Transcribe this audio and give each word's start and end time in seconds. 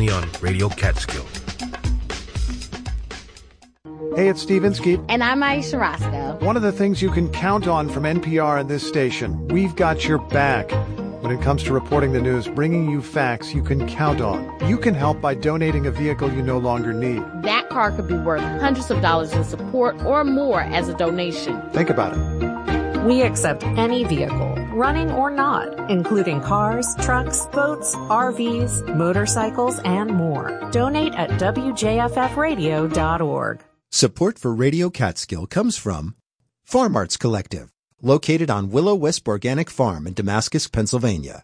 only 0.00 0.12
on 0.12 0.26
Radio 0.40 0.68
Catskill. 0.70 1.26
Hey, 4.16 4.28
it's 4.28 4.40
Steve 4.40 4.64
Inskeep. 4.64 5.00
And 5.08 5.22
I'm 5.22 5.42
Ayesha 5.42 5.78
Rascoe. 5.78 6.38
One 6.44 6.56
of 6.56 6.62
the 6.62 6.72
things 6.72 7.02
you 7.02 7.10
can 7.10 7.30
count 7.30 7.66
on 7.68 7.88
from 7.90 8.04
NPR 8.04 8.58
and 8.58 8.68
this 8.68 8.86
station, 8.86 9.46
we've 9.48 9.76
got 9.76 10.06
your 10.06 10.18
back. 10.18 10.70
When 11.22 11.30
it 11.30 11.42
comes 11.42 11.62
to 11.64 11.74
reporting 11.74 12.12
the 12.12 12.20
news, 12.20 12.48
bringing 12.48 12.90
you 12.90 13.02
facts 13.02 13.54
you 13.54 13.62
can 13.62 13.86
count 13.86 14.22
on. 14.22 14.58
You 14.66 14.78
can 14.78 14.94
help 14.94 15.20
by 15.20 15.34
donating 15.34 15.86
a 15.86 15.90
vehicle 15.90 16.32
you 16.32 16.40
no 16.40 16.56
longer 16.56 16.94
need. 16.94 17.22
That 17.42 17.68
car 17.68 17.92
could 17.92 18.08
be 18.08 18.16
worth 18.16 18.40
hundreds 18.40 18.90
of 18.90 19.02
dollars 19.02 19.32
in 19.32 19.44
support 19.44 20.00
or 20.02 20.24
more 20.24 20.62
as 20.62 20.88
a 20.88 20.94
donation. 20.96 21.60
Think 21.72 21.90
about 21.90 22.16
it. 22.16 23.04
We 23.04 23.20
accept 23.20 23.64
any 23.64 24.04
vehicle, 24.04 24.49
running 24.80 25.12
or 25.12 25.30
not, 25.30 25.88
including 25.90 26.40
cars, 26.40 26.96
trucks, 27.00 27.46
boats, 27.52 27.94
RVs, 27.96 28.96
motorcycles, 28.96 29.78
and 29.80 30.10
more. 30.10 30.58
Donate 30.72 31.12
at 31.14 31.28
WJFFradio.org. 31.38 33.60
Support 33.92 34.38
for 34.38 34.54
Radio 34.54 34.88
Catskill 34.88 35.46
comes 35.46 35.76
from 35.76 36.14
Farm 36.64 36.94
Arts 36.96 37.16
Collective, 37.16 37.72
located 38.00 38.48
on 38.50 38.70
Willow 38.70 38.94
Wisp 38.94 39.26
Organic 39.28 39.68
Farm 39.68 40.06
in 40.06 40.14
Damascus, 40.14 40.68
Pennsylvania. 40.68 41.42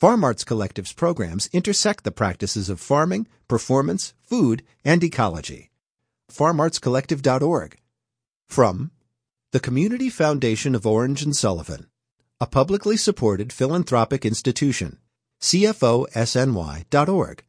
Farm 0.00 0.24
Arts 0.24 0.42
Collective's 0.44 0.92
programs 0.92 1.48
intersect 1.52 2.02
the 2.04 2.10
practices 2.10 2.68
of 2.68 2.80
farming, 2.80 3.28
performance, 3.48 4.12
food, 4.20 4.62
and 4.84 5.04
ecology. 5.04 5.70
FarmArtsCollective.org. 6.30 7.78
From 8.48 8.90
the 9.52 9.60
Community 9.60 10.10
Foundation 10.10 10.74
of 10.74 10.84
Orange 10.84 11.22
and 11.22 11.36
Sullivan, 11.36 11.86
a 12.44 12.46
publicly 12.46 12.96
supported 12.98 13.54
philanthropic 13.54 14.26
institution, 14.26 14.98
CFOSNY.org, 15.40 17.42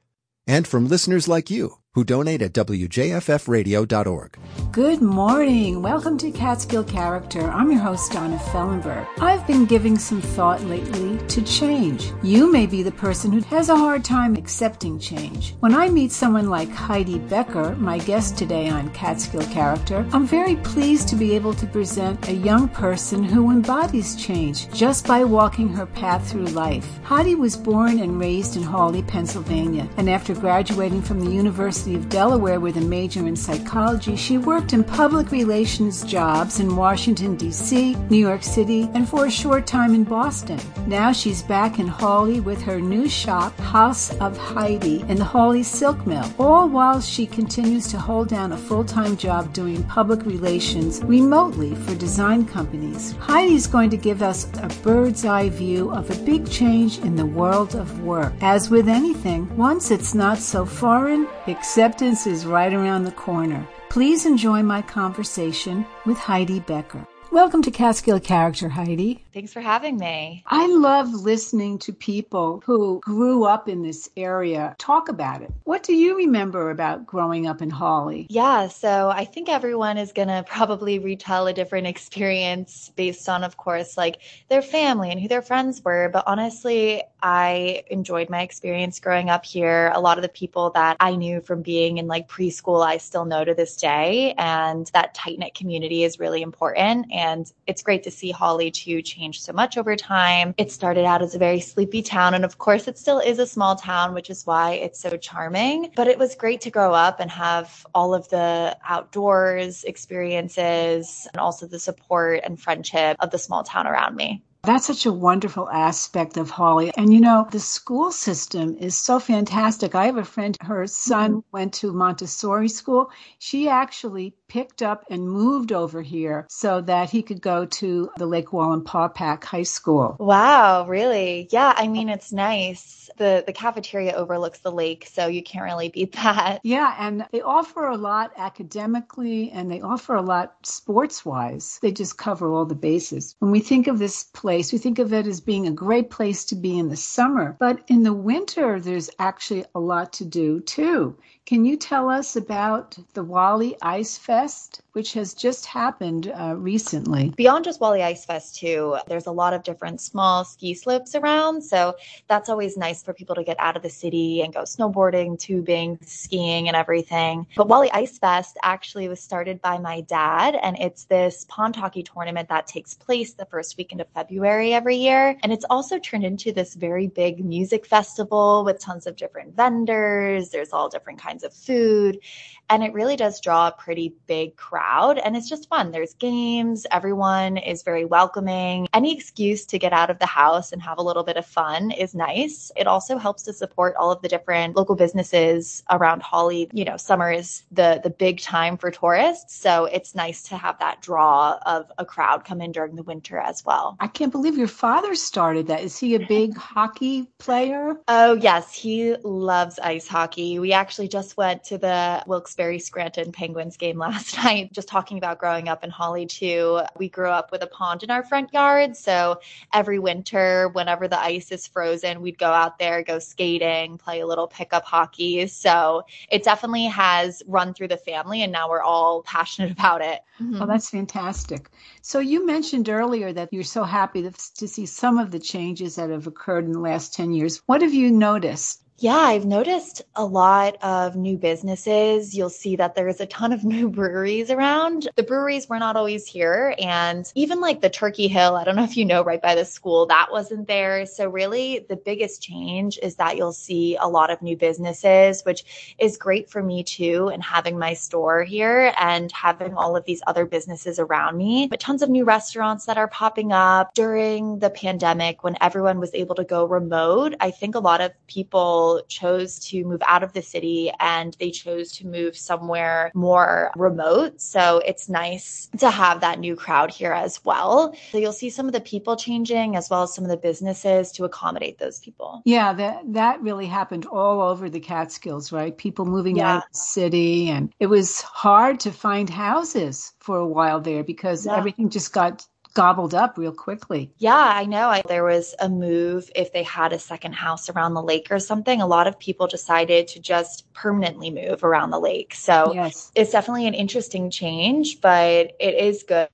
and 0.47 0.65
from 0.65 0.87
listeners 0.87 1.27
like 1.27 1.49
you 1.49 1.79
who 1.95 2.03
donate 2.03 2.41
at 2.41 2.51
WJFFradio.org. 2.51 4.37
Good 4.73 5.01
morning. 5.01 5.81
Welcome 5.81 6.17
to 6.17 6.29
Catskill 6.29 6.83
Character. 6.83 7.49
I'm 7.49 7.71
your 7.71 7.79
host, 7.79 8.11
Donna 8.11 8.37
Fellenberg. 8.37 9.07
I've 9.21 9.47
been 9.47 9.65
giving 9.65 9.97
some 9.97 10.21
thought 10.21 10.61
lately 10.65 11.17
to 11.29 11.41
change. 11.41 12.11
You 12.21 12.51
may 12.51 12.65
be 12.65 12.83
the 12.83 12.91
person 12.91 13.31
who 13.31 13.39
has 13.43 13.69
a 13.69 13.77
hard 13.77 14.03
time 14.03 14.35
accepting 14.35 14.99
change. 14.99 15.55
When 15.61 15.73
I 15.73 15.87
meet 15.87 16.11
someone 16.11 16.49
like 16.49 16.69
Heidi 16.69 17.19
Becker, 17.19 17.73
my 17.77 17.99
guest 17.99 18.37
today 18.37 18.67
on 18.67 18.89
Catskill 18.89 19.43
Character, 19.43 20.05
I'm 20.11 20.27
very 20.27 20.57
pleased 20.57 21.07
to 21.09 21.15
be 21.15 21.33
able 21.33 21.53
to 21.53 21.65
present 21.65 22.27
a 22.27 22.33
young 22.33 22.67
person 22.67 23.23
who 23.23 23.51
embodies 23.51 24.17
change 24.17 24.69
just 24.73 25.07
by 25.07 25.23
walking 25.23 25.69
her 25.69 25.85
path 25.85 26.29
through 26.29 26.47
life. 26.47 26.99
Heidi 27.03 27.35
was 27.35 27.55
born 27.55 27.99
and 27.99 28.19
raised 28.19 28.57
in 28.57 28.63
Hawley, 28.63 29.03
Pennsylvania, 29.03 29.87
and 29.95 30.09
after 30.09 30.35
graduating 30.35 31.01
from 31.01 31.21
the 31.21 31.31
University 31.31 31.84
of 31.93 32.09
Delaware 32.09 32.59
with 32.59 32.77
a 32.77 32.81
major 32.81 33.27
in 33.27 33.35
psychology, 33.35 34.15
she 34.15 34.39
worked 34.39 34.73
in 34.73 34.83
public 34.83 35.29
relations 35.29 36.03
jobs 36.03 36.59
in 36.59 36.75
Washington, 36.75 37.35
D.C., 37.35 37.93
New 38.09 38.17
York 38.17 38.41
City, 38.41 38.89
and 38.95 39.07
for 39.07 39.27
a 39.27 39.31
short 39.31 39.67
time 39.67 39.93
in 39.93 40.03
Boston. 40.03 40.59
Now 40.87 41.11
she's 41.11 41.43
back 41.43 41.77
in 41.77 41.87
Hawley 41.87 42.39
with 42.39 42.61
her 42.63 42.81
new 42.81 43.07
shop, 43.07 43.55
Haus 43.59 44.17
of 44.17 44.35
Heidi, 44.37 45.01
in 45.01 45.17
the 45.17 45.23
Hawley 45.23 45.61
Silk 45.61 46.07
Mill, 46.07 46.31
all 46.39 46.67
while 46.67 47.01
she 47.01 47.27
continues 47.27 47.87
to 47.89 47.99
hold 47.99 48.29
down 48.29 48.53
a 48.53 48.57
full 48.57 48.83
time 48.83 49.15
job 49.17 49.53
doing 49.53 49.83
public 49.83 50.25
relations 50.25 51.03
remotely 51.03 51.75
for 51.75 51.93
design 51.95 52.45
companies. 52.45 53.11
Heidi's 53.19 53.67
going 53.67 53.89
to 53.91 53.97
give 53.97 54.23
us 54.23 54.47
a 54.63 54.67
bird's 54.81 55.25
eye 55.25 55.49
view 55.49 55.91
of 55.91 56.09
a 56.09 56.23
big 56.23 56.49
change 56.49 56.99
in 56.99 57.15
the 57.15 57.25
world 57.25 57.75
of 57.75 58.01
work. 58.01 58.33
As 58.41 58.69
with 58.69 58.87
anything, 58.87 59.53
once 59.57 59.91
it's 59.91 60.15
not 60.15 60.37
so 60.37 60.65
foreign, 60.65 61.27
acceptance 61.75 62.25
is 62.25 62.45
right 62.45 62.73
around 62.73 63.03
the 63.03 63.11
corner. 63.11 63.67
Please 63.89 64.25
enjoy 64.25 64.63
my 64.63 64.81
conversation 64.81 65.85
with 66.05 66.17
Heidi 66.17 66.61
Becker. 66.61 67.05
Welcome 67.33 67.61
to 67.63 67.69
Catskill 67.69 68.21
Character, 68.21 68.69
Heidi. 68.69 69.24
Thanks 69.35 69.51
for 69.51 69.59
having 69.59 69.97
me. 69.97 70.45
I 70.47 70.65
love 70.67 71.09
listening 71.09 71.77
to 71.79 71.91
people 71.91 72.63
who 72.65 73.01
grew 73.01 73.43
up 73.43 73.67
in 73.67 73.81
this 73.81 74.09
area 74.15 74.73
talk 74.77 75.09
about 75.09 75.41
it. 75.41 75.51
What 75.65 75.83
do 75.83 75.93
you 75.93 76.15
remember 76.15 76.69
about 76.69 77.05
growing 77.05 77.45
up 77.45 77.61
in 77.61 77.69
Hawley? 77.69 78.27
Yeah, 78.29 78.69
so 78.69 79.09
I 79.09 79.25
think 79.25 79.49
everyone 79.49 79.97
is 79.97 80.13
going 80.13 80.29
to 80.29 80.45
probably 80.47 80.99
retell 80.99 81.47
a 81.47 81.53
different 81.53 81.85
experience 81.85 82.93
based 82.95 83.27
on, 83.27 83.43
of 83.43 83.57
course, 83.57 83.97
like 83.97 84.21
their 84.47 84.61
family 84.61 85.11
and 85.11 85.19
who 85.19 85.27
their 85.27 85.41
friends 85.41 85.83
were. 85.83 86.07
But 86.13 86.23
honestly, 86.27 87.03
I 87.21 87.83
enjoyed 87.87 88.29
my 88.29 88.41
experience 88.41 89.01
growing 89.01 89.29
up 89.29 89.43
here. 89.43 89.91
A 89.93 89.99
lot 89.99 90.17
of 90.17 90.21
the 90.21 90.29
people 90.29 90.69
that 90.75 90.95
I 91.01 91.17
knew 91.17 91.41
from 91.41 91.61
being 91.61 91.97
in 91.97 92.07
like 92.07 92.29
preschool, 92.29 92.85
I 92.85 92.99
still 92.99 93.25
know 93.25 93.43
to 93.43 93.53
this 93.53 93.75
day. 93.75 94.33
And 94.37 94.89
that 94.93 95.13
tight 95.13 95.39
knit 95.39 95.55
community 95.55 96.05
is 96.05 96.19
really 96.19 96.41
important. 96.41 97.07
And 97.11 97.51
it's 97.67 97.83
great 97.83 98.03
to 98.03 98.11
see 98.11 98.31
Hawley 98.31 98.71
to 98.71 99.01
change 99.01 99.24
so 99.33 99.53
much 99.53 99.77
over 99.77 99.95
time. 99.95 100.53
It 100.57 100.71
started 100.71 101.05
out 101.05 101.21
as 101.21 101.35
a 101.35 101.39
very 101.39 101.59
sleepy 101.59 102.01
town. 102.01 102.33
And 102.33 102.45
of 102.45 102.57
course, 102.57 102.87
it 102.87 102.97
still 102.97 103.19
is 103.19 103.39
a 103.39 103.47
small 103.47 103.75
town, 103.75 104.13
which 104.13 104.29
is 104.29 104.45
why 104.45 104.73
it's 104.73 104.99
so 104.99 105.17
charming. 105.17 105.91
But 105.95 106.07
it 106.07 106.19
was 106.19 106.35
great 106.35 106.61
to 106.61 106.71
grow 106.71 106.93
up 106.93 107.19
and 107.19 107.31
have 107.31 107.85
all 107.93 108.13
of 108.13 108.29
the 108.29 108.77
outdoors 108.87 109.83
experiences 109.83 111.27
and 111.33 111.39
also 111.39 111.67
the 111.67 111.79
support 111.79 112.41
and 112.43 112.59
friendship 112.59 113.17
of 113.19 113.31
the 113.31 113.37
small 113.37 113.63
town 113.63 113.87
around 113.87 114.15
me. 114.15 114.43
That's 114.65 114.87
such 114.87 115.05
a 115.05 115.13
wonderful 115.13 115.69
aspect 115.69 116.37
of 116.37 116.49
Hawley. 116.49 116.91
And 116.97 117.13
you 117.13 117.21
know, 117.21 117.47
the 117.51 117.59
school 117.59 118.11
system 118.11 118.75
is 118.79 118.97
so 118.97 119.19
fantastic. 119.19 119.95
I 119.95 120.05
have 120.05 120.17
a 120.17 120.25
friend, 120.25 120.57
her 120.61 120.87
son 120.87 121.31
mm-hmm. 121.31 121.49
went 121.51 121.73
to 121.75 121.93
Montessori 121.93 122.69
school. 122.69 123.11
She 123.39 123.69
actually 123.69 124.35
picked 124.47 124.81
up 124.81 125.05
and 125.09 125.29
moved 125.29 125.71
over 125.71 126.01
here 126.01 126.45
so 126.49 126.81
that 126.81 127.09
he 127.09 127.21
could 127.21 127.41
go 127.41 127.65
to 127.65 128.09
the 128.17 128.25
Lake 128.25 128.47
Wallenpaupack 128.47 129.43
High 129.43 129.63
School. 129.63 130.15
Wow, 130.19 130.85
really? 130.87 131.47
Yeah, 131.51 131.73
I 131.75 131.87
mean, 131.87 132.09
it's 132.09 132.31
nice. 132.31 133.09
The 133.17 133.43
the 133.45 133.53
cafeteria 133.53 134.13
overlooks 134.13 134.59
the 134.59 134.71
lake, 134.71 135.07
so 135.11 135.27
you 135.27 135.43
can't 135.43 135.65
really 135.65 135.89
beat 135.89 136.11
that. 136.23 136.59
Yeah, 136.63 136.95
and 136.99 137.25
they 137.31 137.41
offer 137.41 137.87
a 137.87 137.97
lot 137.97 138.31
academically 138.37 139.51
and 139.51 139.69
they 139.69 139.81
offer 139.81 140.15
a 140.15 140.21
lot 140.21 140.55
sports-wise. 140.63 141.79
They 141.81 141.91
just 141.91 142.17
cover 142.17 142.51
all 142.51 142.65
the 142.65 142.75
bases. 142.75 143.35
When 143.39 143.51
we 143.51 143.59
think 143.59 143.87
of 143.87 143.99
this 143.99 144.23
place, 144.23 144.54
we 144.55 144.77
think 144.77 144.99
of 144.99 145.13
it 145.13 145.27
as 145.27 145.41
being 145.41 145.67
a 145.67 145.71
great 145.71 146.09
place 146.09 146.45
to 146.45 146.55
be 146.55 146.79
in 146.79 146.87
the 146.89 146.95
summer, 146.95 147.55
but 147.59 147.81
in 147.87 148.03
the 148.03 148.13
winter 148.13 148.79
there's 148.79 149.09
actually 149.19 149.65
a 149.75 149.79
lot 149.79 150.13
to 150.13 150.25
do 150.25 150.59
too. 150.61 151.15
Can 151.45 151.63
you 151.63 151.77
tell 151.77 152.09
us 152.09 152.35
about 152.35 152.97
the 153.13 153.23
Wally 153.23 153.75
Ice 153.83 154.17
Fest, 154.17 154.81
which 154.93 155.13
has 155.13 155.35
just 155.35 155.67
happened 155.67 156.33
uh, 156.35 156.55
recently? 156.57 157.35
Beyond 157.37 157.65
just 157.65 157.79
Wally 157.79 158.01
Ice 158.01 158.25
Fest, 158.25 158.55
too, 158.55 158.97
there's 159.07 159.27
a 159.27 159.31
lot 159.31 159.53
of 159.53 159.61
different 159.61 160.01
small 160.01 160.43
ski 160.43 160.73
slopes 160.73 161.13
around. 161.13 161.61
So 161.61 161.93
that's 162.27 162.49
always 162.49 162.77
nice 162.77 163.03
for 163.03 163.13
people 163.13 163.35
to 163.35 163.43
get 163.43 163.59
out 163.59 163.75
of 163.77 163.83
the 163.83 163.91
city 163.91 164.41
and 164.41 164.55
go 164.55 164.61
snowboarding, 164.61 165.37
tubing, 165.37 165.99
skiing, 166.01 166.67
and 166.67 166.75
everything. 166.75 167.45
But 167.55 167.67
Wally 167.67 167.91
Ice 167.91 168.17
Fest 168.17 168.57
actually 168.63 169.07
was 169.07 169.19
started 169.19 169.61
by 169.61 169.77
my 169.77 170.01
dad, 170.01 170.55
and 170.55 170.75
it's 170.79 171.03
this 171.03 171.45
pond 171.47 171.75
hockey 171.75 172.01
tournament 172.01 172.49
that 172.49 172.65
takes 172.65 172.95
place 172.95 173.33
the 173.33 173.45
first 173.45 173.77
weekend 173.77 174.01
of 174.01 174.07
February 174.15 174.73
every 174.73 174.95
year. 174.95 175.37
And 175.43 175.53
it's 175.53 175.65
also 175.69 175.99
turned 175.99 176.25
into 176.25 176.51
this 176.51 176.73
very 176.73 177.05
big 177.05 177.45
music 177.45 177.85
festival 177.85 178.63
with 178.65 178.79
tons 178.79 179.05
of 179.05 179.15
different 179.15 179.55
vendors. 179.55 180.49
There's 180.49 180.73
all 180.73 180.89
different 180.89 181.19
kinds 181.19 181.34
kinds 181.35 181.43
of 181.43 181.53
food. 181.53 182.19
And 182.67 182.83
it 182.83 182.93
really 182.93 183.15
does 183.15 183.41
draw 183.41 183.67
a 183.67 183.71
pretty 183.71 184.15
big 184.25 184.55
crowd. 184.55 185.19
And 185.19 185.37
it's 185.37 185.47
just 185.47 185.69
fun. 185.69 185.91
There's 185.91 186.15
games, 186.15 186.87
everyone 186.89 187.57
is 187.57 187.83
very 187.83 188.05
welcoming. 188.05 188.87
Any 188.91 189.15
excuse 189.15 189.67
to 189.67 189.77
get 189.77 189.93
out 189.93 190.09
of 190.09 190.17
the 190.17 190.25
house 190.25 190.71
and 190.71 190.81
have 190.81 190.97
a 190.97 191.03
little 191.03 191.23
bit 191.23 191.37
of 191.37 191.45
fun 191.45 191.91
is 191.91 192.15
nice. 192.15 192.71
It 192.75 192.87
also 192.87 193.19
helps 193.19 193.43
to 193.43 193.53
support 193.53 193.95
all 193.97 194.11
of 194.11 194.21
the 194.23 194.27
different 194.27 194.75
local 194.75 194.95
businesses 194.95 195.83
around 195.91 196.23
Hawley. 196.23 196.67
You 196.73 196.85
know, 196.85 196.97
summer 196.97 197.31
is 197.31 197.63
the 197.71 198.01
the 198.03 198.09
big 198.09 198.39
time 198.39 198.77
for 198.77 198.89
tourists. 198.89 199.55
So 199.55 199.85
it's 199.85 200.15
nice 200.15 200.41
to 200.43 200.57
have 200.57 200.79
that 200.79 201.01
draw 201.01 201.59
of 201.67 201.91
a 201.99 202.05
crowd 202.05 202.45
come 202.45 202.61
in 202.61 202.71
during 202.71 202.95
the 202.95 203.03
winter 203.03 203.37
as 203.37 203.63
well. 203.63 203.95
I 203.99 204.07
can't 204.07 204.31
believe 204.31 204.57
your 204.57 204.67
father 204.67 205.13
started 205.13 205.67
that. 205.67 205.83
Is 205.83 205.99
he 205.99 206.15
a 206.15 206.25
big 206.25 206.57
hockey 206.57 207.27
player? 207.37 207.97
Oh, 208.07 208.33
yes. 208.33 208.73
He 208.73 209.15
loves 209.23 209.77
ice 209.77 210.07
hockey. 210.07 210.57
We 210.57 210.73
actually 210.73 211.09
just 211.09 211.24
went 211.37 211.63
to 211.65 211.77
the 211.77 212.23
Wilkes 212.27 212.55
Barre 212.55 212.79
Scranton 212.79 213.31
Penguins 213.31 213.77
game 213.77 213.97
last 214.07 214.37
night, 214.37 214.73
just 214.73 214.87
talking 214.87 215.17
about 215.17 215.39
growing 215.39 215.67
up 215.67 215.83
in 215.83 215.89
Hawley, 215.89 216.25
too. 216.25 216.81
We 216.97 217.09
grew 217.09 217.29
up 217.29 217.51
with 217.51 217.61
a 217.63 217.67
pond 217.67 218.03
in 218.03 218.11
our 218.11 218.23
front 218.23 218.53
yard. 218.53 218.95
So 218.97 219.39
every 219.73 219.99
winter, 219.99 220.69
whenever 220.69 221.07
the 221.07 221.19
ice 221.19 221.51
is 221.51 221.67
frozen, 221.67 222.21
we'd 222.21 222.37
go 222.37 222.51
out 222.51 222.79
there, 222.79 223.03
go 223.03 223.19
skating, 223.19 223.97
play 223.97 224.21
a 224.21 224.27
little 224.27 224.47
pickup 224.47 224.85
hockey. 224.85 225.47
So 225.47 226.03
it 226.29 226.43
definitely 226.43 226.85
has 226.85 227.43
run 227.47 227.73
through 227.73 227.89
the 227.89 227.97
family 227.97 228.43
and 228.43 228.51
now 228.51 228.69
we're 228.69 228.81
all 228.81 229.21
passionate 229.35 229.71
about 229.71 230.01
it. 230.01 230.21
Mm-hmm. 230.41 230.61
Oh, 230.61 230.65
that's 230.65 230.89
fantastic. 230.89 231.69
So 232.01 232.19
you 232.19 232.45
mentioned 232.45 232.89
earlier 232.89 233.31
that 233.33 233.51
you're 233.51 233.63
so 233.63 233.83
happy 233.83 234.21
to, 234.23 234.31
to 234.31 234.67
see 234.67 234.85
some 234.85 235.17
of 235.17 235.31
the 235.31 235.39
changes 235.39 235.95
that 235.95 236.09
have 236.09 236.27
occurred 236.27 236.65
in 236.65 236.71
the 236.71 236.79
last 236.79 237.13
10 237.13 237.33
years. 237.33 237.61
What 237.65 237.81
have 237.81 237.93
you 237.93 238.11
noticed? 238.11 238.81
Yeah, 238.97 239.17
I've 239.17 239.45
noticed 239.45 240.03
a 240.15 240.25
lot 240.25 240.77
of 240.81 241.17
new 241.17 241.37
businesses. 241.37 242.33
You'll 242.33 242.49
see 242.49 242.77
that 242.77 242.95
there's 242.95 243.19
a 243.19 243.25
ton 243.25 243.51
of 243.51 243.63
new 243.65 243.89
breweries 243.89 244.49
around. 244.49 245.09
The 245.17 245.23
breweries 245.23 245.67
were 245.67 245.79
not 245.79 245.97
always 245.97 246.25
here. 246.25 246.73
And 246.79 247.29
even 247.35 247.59
like 247.59 247.81
the 247.81 247.89
Turkey 247.89 248.29
Hill, 248.29 248.55
I 248.55 248.63
don't 248.63 248.77
know 248.77 248.85
if 248.85 248.95
you 248.95 249.03
know, 249.03 249.21
right 249.21 249.41
by 249.41 249.53
the 249.53 249.65
school, 249.65 250.05
that 250.05 250.27
wasn't 250.31 250.67
there. 250.67 251.05
So, 251.05 251.27
really, 251.27 251.85
the 251.89 251.97
biggest 251.97 252.41
change 252.41 252.97
is 253.03 253.15
that 253.15 253.35
you'll 253.35 253.51
see 253.51 253.97
a 253.97 254.07
lot 254.07 254.31
of 254.31 254.41
new 254.41 254.55
businesses, 254.55 255.43
which 255.43 255.95
is 255.99 256.15
great 256.15 256.49
for 256.49 256.63
me 256.63 256.81
too. 256.81 257.29
And 257.33 257.43
having 257.43 257.77
my 257.77 257.93
store 257.93 258.45
here 258.45 258.93
and 258.97 259.29
having 259.33 259.73
all 259.73 259.97
of 259.97 260.05
these 260.05 260.21
other 260.25 260.45
businesses 260.45 260.99
around 260.99 261.35
me, 261.35 261.67
but 261.67 261.81
tons 261.81 262.01
of 262.01 262.09
new 262.09 262.23
restaurants 262.23 262.85
that 262.85 262.97
are 262.97 263.09
popping 263.09 263.51
up 263.51 263.93
during 263.93 264.59
the 264.59 264.69
pandemic 264.69 265.43
when 265.43 265.57
everyone 265.59 265.99
was 265.99 266.13
able 266.13 266.35
to 266.35 266.45
go 266.45 266.63
remote. 266.63 267.35
I 267.41 267.51
think 267.51 267.75
a 267.75 267.79
lot 267.79 267.99
of 267.99 268.13
people 268.27 268.84
chose 269.07 269.59
to 269.69 269.83
move 269.83 270.01
out 270.07 270.23
of 270.23 270.33
the 270.33 270.41
city 270.41 270.91
and 270.99 271.35
they 271.39 271.51
chose 271.51 271.91
to 271.93 272.07
move 272.07 272.35
somewhere 272.37 273.11
more 273.13 273.71
remote. 273.75 274.41
So 274.41 274.81
it's 274.85 275.09
nice 275.09 275.69
to 275.79 275.89
have 275.89 276.21
that 276.21 276.39
new 276.39 276.55
crowd 276.55 276.91
here 276.91 277.13
as 277.13 277.43
well. 277.43 277.95
So 278.11 278.17
you'll 278.17 278.31
see 278.33 278.49
some 278.49 278.67
of 278.67 278.73
the 278.73 278.81
people 278.81 279.15
changing 279.15 279.75
as 279.75 279.89
well 279.89 280.03
as 280.03 280.13
some 280.13 280.23
of 280.23 280.29
the 280.29 280.37
businesses 280.37 281.11
to 281.13 281.25
accommodate 281.25 281.77
those 281.77 281.99
people. 281.99 282.41
Yeah, 282.45 282.73
that 282.73 283.13
that 283.13 283.41
really 283.41 283.65
happened 283.65 284.05
all 284.05 284.41
over 284.41 284.69
the 284.69 284.79
Catskills, 284.79 285.51
right? 285.51 285.75
People 285.77 286.05
moving 286.05 286.37
yeah. 286.37 286.55
out 286.55 286.57
of 286.57 286.63
the 286.71 286.77
city 286.77 287.49
and 287.49 287.73
it 287.79 287.87
was 287.87 288.21
hard 288.21 288.79
to 288.81 288.91
find 288.91 289.29
houses 289.29 290.13
for 290.19 290.37
a 290.37 290.47
while 290.47 290.81
there 290.81 291.03
because 291.03 291.45
yeah. 291.45 291.55
everything 291.57 291.89
just 291.89 292.13
got 292.13 292.45
gobbled 292.75 293.15
up 293.15 293.37
real 293.37 293.51
quickly. 293.51 294.11
Yeah, 294.17 294.35
I 294.35 294.65
know. 294.65 294.89
I, 294.89 295.01
there 295.07 295.23
was 295.23 295.55
a 295.59 295.67
move 295.67 296.29
if 296.35 296.53
they 296.53 296.61
had 296.61 296.93
a 296.93 296.99
second 296.99 297.33
house 297.33 297.69
around 297.69 297.95
the 297.95 298.03
lake 298.03 298.27
or 298.29 298.39
something. 298.39 298.81
A 298.81 298.87
lot 298.87 299.07
of 299.07 299.17
people 299.17 299.47
decided 299.47 300.07
to 300.09 300.19
just 300.19 300.71
permanently 300.73 301.31
move 301.31 301.63
around 301.63 301.89
the 301.89 301.99
lake. 301.99 302.35
So 302.35 302.73
yes. 302.75 303.11
it's 303.15 303.31
definitely 303.31 303.65
an 303.65 303.73
interesting 303.73 304.29
change, 304.29 305.01
but 305.01 305.53
it 305.59 305.75
is 305.75 306.03
good 306.03 306.29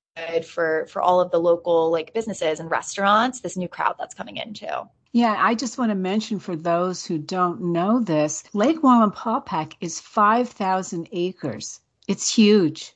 for 0.46 0.88
for 0.88 1.02
all 1.02 1.22
of 1.22 1.32
the 1.32 1.40
local 1.40 1.90
like 1.90 2.14
businesses 2.14 2.60
and 2.60 2.70
restaurants 2.70 3.40
this 3.40 3.56
new 3.56 3.70
crowd 3.70 3.96
that's 3.98 4.14
coming 4.14 4.36
in 4.36 4.54
too 4.54 4.68
yeah, 5.14 5.36
I 5.38 5.56
just 5.56 5.78
want 5.78 5.90
to 5.90 5.96
mention 5.96 6.40
for 6.40 6.56
those 6.56 7.06
who 7.06 7.18
don't 7.18 7.62
know 7.62 8.00
this, 8.00 8.44
Lake 8.54 8.82
Wallenpaupack 8.82 9.74
is 9.82 10.00
5,000 10.00 11.10
acres. 11.12 11.82
It's 12.08 12.34
huge. 12.34 12.94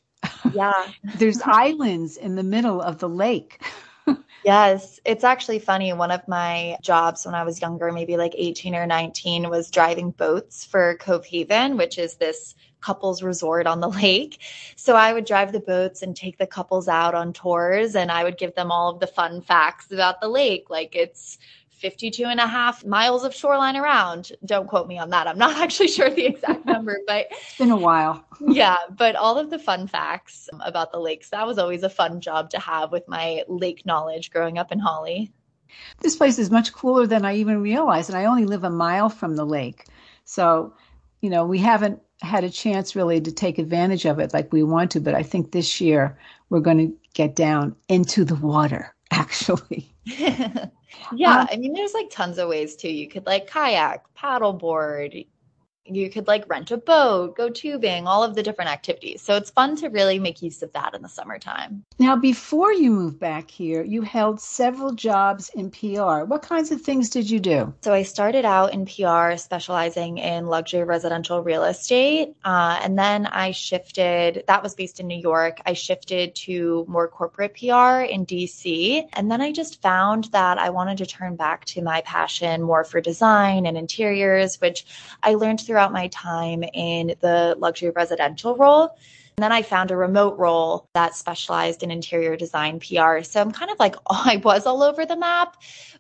Yeah. 0.53 0.87
There's 1.17 1.41
islands 1.43 2.17
in 2.17 2.35
the 2.35 2.43
middle 2.43 2.81
of 2.81 2.99
the 2.99 3.09
lake. 3.09 3.61
yes, 4.43 4.99
it's 5.05 5.23
actually 5.23 5.59
funny. 5.59 5.93
One 5.93 6.11
of 6.11 6.27
my 6.27 6.77
jobs 6.81 7.25
when 7.25 7.35
I 7.35 7.43
was 7.43 7.61
younger, 7.61 7.91
maybe 7.91 8.17
like 8.17 8.33
18 8.37 8.75
or 8.75 8.85
19, 8.85 9.49
was 9.49 9.71
driving 9.71 10.11
boats 10.11 10.65
for 10.65 10.95
Cove 10.97 11.25
Haven, 11.25 11.77
which 11.77 11.97
is 11.97 12.15
this 12.15 12.55
couples 12.81 13.23
resort 13.23 13.65
on 13.65 13.79
the 13.79 13.89
lake. 14.01 14.39
So 14.75 14.95
I 14.95 15.13
would 15.13 15.25
drive 15.25 15.51
the 15.51 15.59
boats 15.59 16.01
and 16.01 16.15
take 16.15 16.37
the 16.37 16.47
couples 16.47 16.87
out 16.87 17.15
on 17.15 17.33
tours 17.33 17.95
and 17.95 18.11
I 18.11 18.23
would 18.23 18.37
give 18.37 18.53
them 18.55 18.71
all 18.71 18.89
of 18.91 18.99
the 18.99 19.07
fun 19.07 19.41
facts 19.41 19.91
about 19.91 20.21
the 20.21 20.29
lake. 20.29 20.69
Like 20.69 20.95
it's 20.95 21.37
52 21.85 22.25
and 22.25 22.39
a 22.39 22.47
half 22.47 22.83
miles 22.83 23.23
of 23.23 23.31
shoreline 23.31 23.75
around. 23.75 24.31
Don't 24.43 24.67
quote 24.67 24.87
me 24.87 24.97
on 24.97 25.11
that. 25.11 25.27
I'm 25.27 25.37
not 25.37 25.55
actually 25.61 25.89
sure 25.89 26.09
the 26.09 26.25
exact 26.25 26.65
number, 26.73 26.97
but 27.05 27.27
it's 27.29 27.59
been 27.59 27.69
a 27.69 27.77
while. 27.77 28.25
yeah, 28.47 28.77
but 28.97 29.15
all 29.15 29.37
of 29.37 29.51
the 29.51 29.59
fun 29.59 29.85
facts 29.85 30.49
um, 30.51 30.61
about 30.61 30.91
the 30.91 30.97
lakes, 30.97 31.29
that 31.29 31.45
was 31.45 31.59
always 31.59 31.83
a 31.83 31.89
fun 31.89 32.21
job 32.21 32.49
to 32.49 32.59
have 32.59 32.91
with 32.91 33.07
my 33.07 33.43
lake 33.47 33.85
knowledge 33.85 34.31
growing 34.31 34.57
up 34.57 34.71
in 34.71 34.79
Hawley. 34.79 35.31
This 35.99 36.15
place 36.15 36.39
is 36.39 36.49
much 36.49 36.73
cooler 36.73 37.05
than 37.05 37.23
I 37.23 37.35
even 37.35 37.61
realized, 37.61 38.09
and 38.09 38.17
I 38.17 38.25
only 38.25 38.45
live 38.45 38.63
a 38.63 38.69
mile 38.71 39.09
from 39.09 39.35
the 39.35 39.45
lake. 39.45 39.85
So, 40.23 40.73
you 41.21 41.29
know, 41.29 41.45
we 41.45 41.59
haven't 41.59 42.01
had 42.21 42.43
a 42.43 42.49
chance 42.49 42.95
really 42.95 43.21
to 43.21 43.31
take 43.31 43.59
advantage 43.59 44.05
of 44.05 44.17
it 44.17 44.33
like 44.33 44.51
we 44.51 44.63
want 44.63 44.89
to, 44.91 44.99
but 44.99 45.13
I 45.13 45.21
think 45.21 45.51
this 45.51 45.79
year 45.79 46.17
we're 46.49 46.61
going 46.61 46.79
to 46.79 46.97
get 47.13 47.35
down 47.35 47.75
into 47.89 48.25
the 48.25 48.35
water, 48.35 48.95
actually. 49.11 49.93
Yeah, 51.15 51.41
um, 51.41 51.47
I 51.51 51.57
mean, 51.57 51.73
there's 51.73 51.93
like 51.93 52.09
tons 52.09 52.37
of 52.37 52.49
ways 52.49 52.75
too. 52.75 52.89
You 52.89 53.07
could 53.07 53.25
like 53.25 53.47
kayak, 53.47 54.05
paddleboard, 54.15 55.27
you 55.85 56.09
could 56.09 56.27
like 56.27 56.49
rent 56.49 56.71
a 56.71 56.77
boat, 56.77 57.35
go 57.35 57.49
tubing, 57.49 58.07
all 58.07 58.23
of 58.23 58.35
the 58.35 58.43
different 58.43 58.71
activities. 58.71 59.21
So 59.21 59.35
it's 59.35 59.51
fun 59.51 59.75
to 59.77 59.89
really 59.89 60.19
make 60.19 60.41
use 60.41 60.61
of 60.63 60.73
that 60.73 60.95
in 60.95 61.01
the 61.01 61.09
summertime. 61.09 61.83
Now, 61.99 62.15
before 62.15 62.73
you 62.73 62.91
moved 62.91 63.19
back 63.19 63.51
here, 63.51 63.83
you 63.83 64.01
held 64.01 64.41
several 64.41 64.93
jobs 64.93 65.49
in 65.49 65.69
PR. 65.69 66.23
What 66.25 66.41
kinds 66.41 66.71
of 66.71 66.81
things 66.81 67.09
did 67.09 67.29
you 67.29 67.39
do? 67.39 67.73
So 67.81 67.93
I 67.93 68.03
started 68.03 68.45
out 68.45 68.73
in 68.73 68.85
PR, 68.85 69.37
specializing 69.37 70.17
in 70.17 70.47
luxury 70.47 70.83
residential 70.83 71.43
real 71.43 71.63
estate. 71.63 72.35
Uh, 72.43 72.79
and 72.81 72.97
then 72.97 73.27
I 73.27 73.51
shifted, 73.51 74.43
that 74.47 74.63
was 74.63 74.73
based 74.73 74.99
in 74.99 75.07
New 75.07 75.19
York. 75.19 75.59
I 75.65 75.73
shifted 75.73 76.35
to 76.35 76.85
more 76.87 77.07
corporate 77.07 77.55
PR 77.55 78.01
in 78.01 78.25
DC. 78.25 79.07
And 79.13 79.31
then 79.31 79.41
I 79.41 79.51
just 79.51 79.81
found 79.81 80.25
that 80.25 80.57
I 80.57 80.69
wanted 80.71 80.97
to 80.99 81.05
turn 81.05 81.35
back 81.35 81.65
to 81.65 81.81
my 81.81 82.01
passion 82.01 82.63
more 82.63 82.83
for 82.83 83.01
design 83.01 83.65
and 83.65 83.77
interiors, 83.77 84.59
which 84.59 84.85
I 85.21 85.35
learned 85.35 85.61
through 85.61 85.74
throughout 85.75 85.91
my 85.91 86.07
time 86.07 86.63
in 86.73 87.15
the 87.19 87.53
luxury 87.59 87.89
residential 87.89 88.55
role. 88.55 88.97
And 89.35 89.43
then 89.43 89.51
I 89.51 89.61
found 89.61 89.91
a 89.91 89.97
remote 89.97 90.39
role 90.39 90.87
that 90.93 91.15
specialized 91.15 91.83
in 91.83 91.91
interior 91.91 92.37
design 92.37 92.79
PR. 92.79 93.23
So 93.23 93.41
I'm 93.41 93.51
kind 93.51 93.69
of 93.69 93.77
like, 93.77 93.97
oh, 94.07 94.21
I 94.25 94.37
was 94.37 94.65
all 94.65 94.83
over 94.83 95.05
the 95.05 95.17
map, 95.17 95.57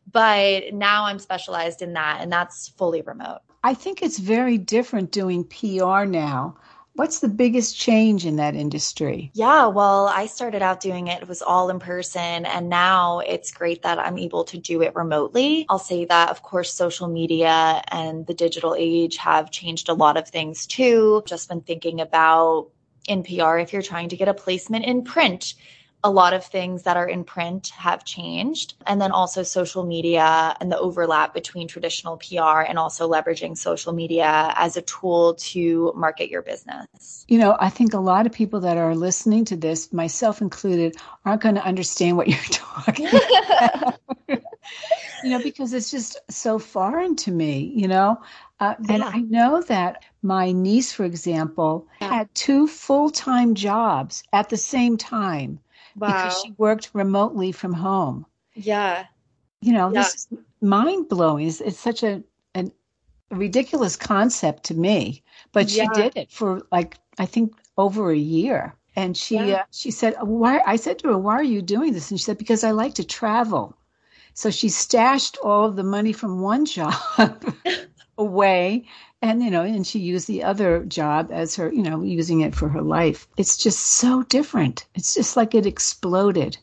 but 0.09 0.73
now 0.73 1.03
I'm 1.03 1.19
specialized 1.19 1.81
in 1.81 1.91
that, 1.91 2.19
and 2.21 2.31
that's 2.31 2.69
fully 2.69 3.01
remote. 3.01 3.39
I 3.65 3.73
think 3.73 4.01
it's 4.01 4.17
very 4.17 4.57
different 4.57 5.11
doing 5.11 5.43
PR 5.43 6.05
now 6.05 6.55
What's 6.95 7.19
the 7.19 7.27
biggest 7.27 7.77
change 7.77 8.25
in 8.25 8.37
that 8.37 8.55
industry? 8.55 9.29
Yeah, 9.33 9.67
well, 9.67 10.07
I 10.07 10.27
started 10.27 10.61
out 10.61 10.79
doing 10.79 11.07
it, 11.07 11.21
it 11.21 11.27
was 11.27 11.41
all 11.41 11.69
in 11.69 11.77
person, 11.77 12.45
and 12.45 12.69
now 12.69 13.19
it's 13.19 13.51
great 13.51 13.81
that 13.81 13.99
I'm 13.99 14.17
able 14.17 14.45
to 14.45 14.57
do 14.57 14.81
it 14.81 14.95
remotely. 14.95 15.65
I'll 15.67 15.77
say 15.77 16.05
that, 16.05 16.29
of 16.29 16.41
course, 16.41 16.73
social 16.73 17.09
media 17.09 17.83
and 17.89 18.25
the 18.25 18.33
digital 18.33 18.75
age 18.79 19.17
have 19.17 19.51
changed 19.51 19.89
a 19.89 19.93
lot 19.93 20.15
of 20.15 20.29
things 20.29 20.65
too. 20.65 21.21
Just 21.25 21.49
been 21.49 21.59
thinking 21.59 21.99
about 21.99 22.69
in 23.09 23.23
PR, 23.23 23.57
if 23.57 23.73
you're 23.73 23.81
trying 23.81 24.07
to 24.09 24.15
get 24.15 24.29
a 24.29 24.33
placement 24.33 24.85
in 24.85 25.03
print, 25.03 25.55
a 26.05 26.09
lot 26.11 26.35
of 26.35 26.45
things 26.45 26.83
that 26.83 26.97
are 26.97 27.09
in 27.09 27.23
print 27.23 27.69
have 27.69 28.05
changed. 28.05 28.75
And 28.85 29.01
then 29.01 29.11
also 29.11 29.41
social 29.41 29.83
media 29.83 30.55
and 30.61 30.71
the 30.71 30.77
overlap 30.77 31.33
between 31.33 31.67
traditional 31.67 32.17
PR 32.17 32.61
and 32.61 32.77
also 32.77 33.09
leveraging 33.09 33.57
social 33.57 33.91
media 33.91 34.53
as 34.55 34.77
a 34.77 34.83
tool 34.83 35.33
to 35.33 35.91
market 35.95 36.29
your 36.29 36.43
business. 36.43 37.25
You 37.27 37.39
know, 37.39 37.57
I 37.59 37.71
think 37.71 37.95
a 37.95 37.99
lot 37.99 38.27
of 38.27 38.31
people 38.31 38.59
that 38.59 38.77
are 38.77 38.93
listening 38.93 39.45
to 39.45 39.55
this, 39.55 39.91
myself 39.91 40.41
included, 40.41 40.95
aren't 41.25 41.41
going 41.41 41.55
to 41.55 41.65
understand 41.65 42.17
what 42.17 42.27
you're 42.27 42.37
talking 42.51 43.07
about. 43.07 43.99
you 44.29 45.31
know, 45.31 45.41
because 45.41 45.73
it's 45.73 45.89
just 45.89 46.19
so 46.29 46.59
foreign 46.59 47.15
to 47.15 47.31
me, 47.31 47.73
you 47.75 47.87
know? 47.87 48.21
Uh, 48.59 48.75
yeah. 48.79 48.93
And 48.93 49.03
I 49.03 49.17
know 49.17 49.63
that 49.63 50.03
my 50.21 50.51
niece, 50.51 50.93
for 50.93 51.03
example, 51.03 51.87
yeah. 51.99 52.09
had 52.09 52.35
two 52.35 52.67
full 52.67 53.09
time 53.09 53.55
jobs 53.55 54.23
at 54.31 54.49
the 54.49 54.57
same 54.57 54.97
time 54.97 55.59
wow. 55.95 56.07
because 56.07 56.41
she 56.41 56.51
worked 56.57 56.89
remotely 56.93 57.51
from 57.51 57.73
home. 57.73 58.25
Yeah. 58.53 59.05
You 59.61 59.73
know, 59.73 59.91
yeah. 59.91 60.03
this 60.03 60.15
is 60.15 60.27
mind 60.61 61.09
blowing. 61.09 61.47
It's, 61.47 61.61
it's, 61.61 61.79
such 61.79 62.03
a, 62.03 62.23
a 62.55 62.71
ridiculous 63.31 63.95
concept 63.95 64.63
to 64.65 64.73
me, 64.73 65.23
but 65.51 65.69
she 65.69 65.77
yeah. 65.77 65.93
did 65.93 66.15
it 66.15 66.31
for 66.31 66.61
like, 66.71 66.97
I 67.17 67.25
think 67.25 67.55
over 67.77 68.11
a 68.11 68.17
year. 68.17 68.75
And 68.95 69.17
she, 69.17 69.35
yeah. 69.35 69.55
uh, 69.55 69.63
she 69.71 69.91
said, 69.91 70.15
why, 70.21 70.61
I 70.65 70.77
said 70.77 70.99
to 70.99 71.09
her, 71.09 71.17
why 71.17 71.33
are 71.33 71.43
you 71.43 71.61
doing 71.61 71.93
this? 71.93 72.11
And 72.11 72.19
she 72.19 72.23
said, 72.23 72.37
because 72.37 72.63
I 72.63 72.71
like 72.71 72.93
to 72.95 73.03
travel. 73.03 73.75
So 74.33 74.49
she 74.49 74.69
stashed 74.69 75.37
all 75.43 75.65
of 75.65 75.75
the 75.75 75.83
money 75.83 76.13
from 76.13 76.39
one 76.41 76.65
job 76.77 76.93
away 78.17 78.87
and 79.25 79.43
you 79.43 79.49
know 79.49 79.63
and 79.63 79.85
she 79.85 79.99
used 79.99 80.27
the 80.27 80.43
other 80.43 80.85
job 80.85 81.29
as 81.31 81.55
her 81.55 81.71
you 81.71 81.81
know 81.81 82.03
using 82.03 82.41
it 82.41 82.55
for 82.55 82.69
her 82.69 82.81
life. 82.81 83.27
It's 83.37 83.57
just 83.57 83.79
so 83.79 84.23
different. 84.23 84.85
It's 84.93 85.13
just 85.15 85.35
like 85.35 85.55
it 85.55 85.65
exploded. 85.65 86.57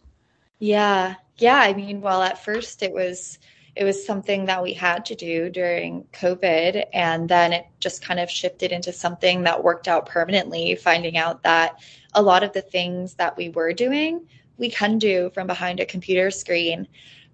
Yeah. 0.58 1.16
Yeah 1.38 1.58
i 1.58 1.72
mean 1.74 2.00
well 2.00 2.22
at 2.22 2.44
first 2.44 2.82
it 2.82 2.92
was 2.92 3.38
it 3.74 3.84
was 3.84 4.06
something 4.06 4.44
that 4.44 4.62
we 4.62 4.74
had 4.74 5.06
to 5.06 5.14
do 5.14 5.48
during 5.50 6.04
covid 6.12 6.84
and 6.92 7.28
then 7.28 7.52
it 7.52 7.64
just 7.80 8.04
kind 8.04 8.20
of 8.20 8.30
shifted 8.30 8.70
into 8.70 8.92
something 8.92 9.42
that 9.42 9.64
worked 9.64 9.88
out 9.88 10.06
permanently 10.06 10.76
finding 10.76 11.16
out 11.16 11.42
that 11.42 11.80
a 12.12 12.22
lot 12.22 12.44
of 12.44 12.52
the 12.52 12.62
things 12.62 13.14
that 13.14 13.36
we 13.36 13.48
were 13.48 13.72
doing 13.72 14.20
we 14.58 14.70
can 14.70 14.98
do 14.98 15.30
from 15.34 15.46
behind 15.46 15.80
a 15.80 15.86
computer 15.86 16.30
screen. 16.30 16.86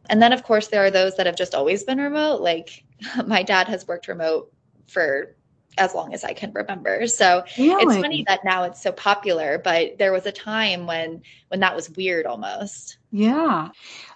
And 0.08 0.22
then 0.22 0.32
of 0.32 0.42
course 0.42 0.68
there 0.68 0.84
are 0.84 0.90
those 0.90 1.16
that 1.16 1.26
have 1.26 1.36
just 1.36 1.54
always 1.54 1.84
been 1.84 1.98
remote 1.98 2.40
like 2.40 2.84
my 3.26 3.42
dad 3.42 3.68
has 3.68 3.86
worked 3.86 4.08
remote 4.08 4.50
for 4.88 5.36
as 5.78 5.94
long 5.94 6.12
as 6.14 6.24
I 6.24 6.32
can 6.34 6.52
remember. 6.52 7.06
So 7.06 7.44
Really? 7.56 7.82
it's 7.84 7.96
funny 7.96 8.24
that 8.26 8.44
now 8.44 8.64
it's 8.64 8.82
so 8.82 8.92
popular, 8.92 9.58
but 9.58 9.98
there 9.98 10.12
was 10.12 10.26
a 10.26 10.32
time 10.32 10.86
when 10.86 11.22
when 11.48 11.60
that 11.60 11.76
was 11.76 11.90
weird 11.90 12.26
almost. 12.26 12.98
Yeah. 13.12 13.70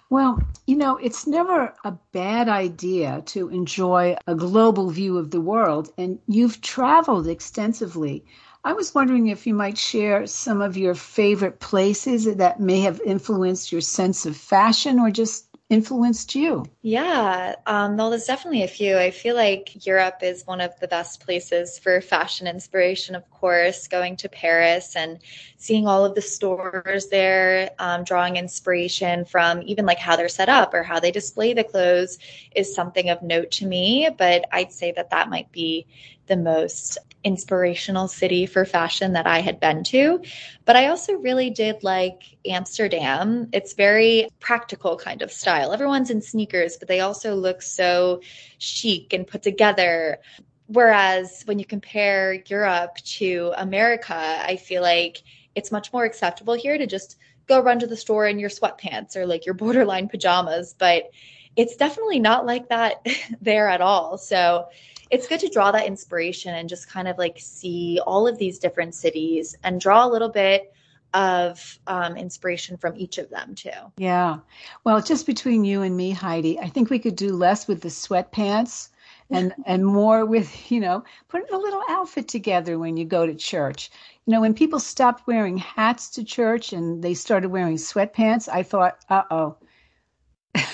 Well, 0.09 0.39
you 0.67 0.75
know, 0.75 0.97
it's 0.97 1.27
never 1.27 1.73
a 1.83 1.91
bad 2.11 2.49
idea 2.49 3.23
to 3.27 3.49
enjoy 3.49 4.17
a 4.27 4.35
global 4.35 4.89
view 4.89 5.17
of 5.17 5.31
the 5.31 5.41
world, 5.41 5.91
and 5.97 6.19
you've 6.27 6.61
traveled 6.61 7.27
extensively. 7.27 8.25
I 8.63 8.73
was 8.73 8.93
wondering 8.93 9.27
if 9.27 9.47
you 9.47 9.53
might 9.53 9.77
share 9.77 10.27
some 10.27 10.61
of 10.61 10.77
your 10.77 10.95
favorite 10.95 11.59
places 11.59 12.25
that 12.35 12.59
may 12.59 12.81
have 12.81 13.01
influenced 13.01 13.71
your 13.71 13.81
sense 13.81 14.25
of 14.25 14.37
fashion 14.37 14.99
or 14.99 15.11
just 15.11 15.47
influenced 15.73 16.35
you. 16.35 16.65
Yeah, 16.83 17.55
um, 17.65 17.95
no, 17.95 18.09
there's 18.09 18.25
definitely 18.25 18.63
a 18.63 18.67
few. 18.67 18.97
I 18.97 19.09
feel 19.09 19.35
like 19.35 19.85
Europe 19.85 20.19
is 20.21 20.45
one 20.45 20.61
of 20.61 20.79
the 20.79 20.87
best 20.87 21.19
places 21.25 21.79
for 21.79 21.99
fashion 21.99 22.45
inspiration, 22.45 23.15
of 23.15 23.29
course, 23.31 23.87
going 23.87 24.15
to 24.17 24.29
Paris 24.29 24.95
and 24.95 25.19
seeing 25.57 25.87
all 25.87 26.05
of 26.05 26.13
the 26.13 26.21
stores 26.21 27.07
there, 27.07 27.71
um, 27.79 28.03
drawing 28.03 28.37
inspiration 28.37 29.25
from 29.25 29.63
even 29.63 29.85
like 29.85 29.97
how 29.97 30.15
they're 30.15 30.29
set 30.29 30.49
up 30.49 30.73
or 30.73 30.83
how 30.83 30.99
they 30.99 31.11
display 31.11 31.53
the 31.53 31.63
clothes 31.63 32.19
is 32.55 32.75
something 32.75 33.09
of 33.09 33.23
note 33.23 33.49
to 33.51 33.65
me. 33.65 34.09
But 34.15 34.45
I'd 34.51 34.71
say 34.71 34.91
that 34.91 35.09
that 35.09 35.29
might 35.29 35.51
be 35.51 35.87
the 36.27 36.37
most 36.37 36.97
inspirational 37.23 38.07
city 38.07 38.45
for 38.45 38.65
fashion 38.65 39.13
that 39.13 39.27
I 39.27 39.39
had 39.39 39.59
been 39.59 39.83
to. 39.85 40.21
But 40.65 40.75
I 40.75 40.87
also 40.87 41.13
really 41.13 41.49
did 41.49 41.83
like 41.83 42.37
Amsterdam. 42.45 43.49
It's 43.53 43.73
very 43.73 44.27
practical 44.39 44.97
kind 44.97 45.21
of 45.21 45.31
style. 45.31 45.71
Everyone's 45.71 46.09
in 46.09 46.21
sneakers, 46.21 46.77
but 46.77 46.87
they 46.87 46.99
also 46.99 47.35
look 47.35 47.61
so 47.61 48.21
chic 48.57 49.13
and 49.13 49.27
put 49.27 49.43
together. 49.43 50.19
Whereas 50.67 51.43
when 51.45 51.59
you 51.59 51.65
compare 51.65 52.33
Europe 52.47 52.97
to 53.17 53.53
America, 53.57 54.15
I 54.15 54.57
feel 54.57 54.81
like 54.81 55.23
it's 55.55 55.71
much 55.71 55.93
more 55.93 56.03
acceptable 56.03 56.55
here 56.55 56.77
to 56.77 56.87
just 56.87 57.17
go 57.47 57.61
run 57.61 57.79
to 57.79 57.87
the 57.87 57.97
store 57.97 58.25
in 58.27 58.39
your 58.39 58.49
sweatpants 58.49 59.15
or 59.15 59.25
like 59.25 59.45
your 59.45 59.55
borderline 59.55 60.07
pajamas. 60.07 60.75
But 60.77 61.11
it's 61.55 61.75
definitely 61.75 62.19
not 62.19 62.45
like 62.45 62.69
that 62.69 63.05
there 63.41 63.69
at 63.69 63.81
all. 63.81 64.17
So 64.17 64.67
it's 65.13 65.27
good 65.27 65.39
to 65.39 65.47
draw 65.47 65.71
that 65.71 65.85
inspiration 65.85 66.55
and 66.55 66.67
just 66.67 66.89
kind 66.89 67.07
of 67.07 67.19
like 67.19 67.37
see 67.37 67.99
all 68.07 68.27
of 68.27 68.39
these 68.39 68.57
different 68.57 68.95
cities 68.95 69.55
and 69.63 69.79
draw 69.79 70.07
a 70.07 70.09
little 70.09 70.29
bit 70.29 70.73
of 71.13 71.77
um, 71.85 72.17
inspiration 72.17 72.77
from 72.77 72.97
each 72.97 73.19
of 73.19 73.29
them 73.29 73.53
too. 73.53 73.69
Yeah. 73.97 74.39
Well, 74.83 74.99
just 75.03 75.27
between 75.27 75.65
you 75.65 75.83
and 75.83 75.95
me, 75.95 76.09
Heidi, 76.09 76.59
I 76.59 76.67
think 76.67 76.89
we 76.89 76.97
could 76.97 77.15
do 77.15 77.35
less 77.35 77.67
with 77.67 77.81
the 77.81 77.89
sweatpants 77.89 78.89
and 79.29 79.53
and 79.67 79.85
more 79.85 80.25
with, 80.25 80.71
you 80.71 80.79
know, 80.79 81.03
putting 81.27 81.53
a 81.53 81.59
little 81.59 81.83
outfit 81.89 82.27
together 82.27 82.79
when 82.79 82.97
you 82.97 83.05
go 83.05 83.27
to 83.27 83.35
church. 83.35 83.91
You 84.25 84.31
know, 84.31 84.41
when 84.41 84.55
people 84.55 84.79
stopped 84.79 85.27
wearing 85.27 85.57
hats 85.57 86.09
to 86.11 86.23
church 86.23 86.73
and 86.73 87.03
they 87.03 87.13
started 87.13 87.49
wearing 87.49 87.77
sweatpants, 87.77 88.49
I 88.51 88.63
thought, 88.63 88.97
"Uh-oh. 89.11 89.57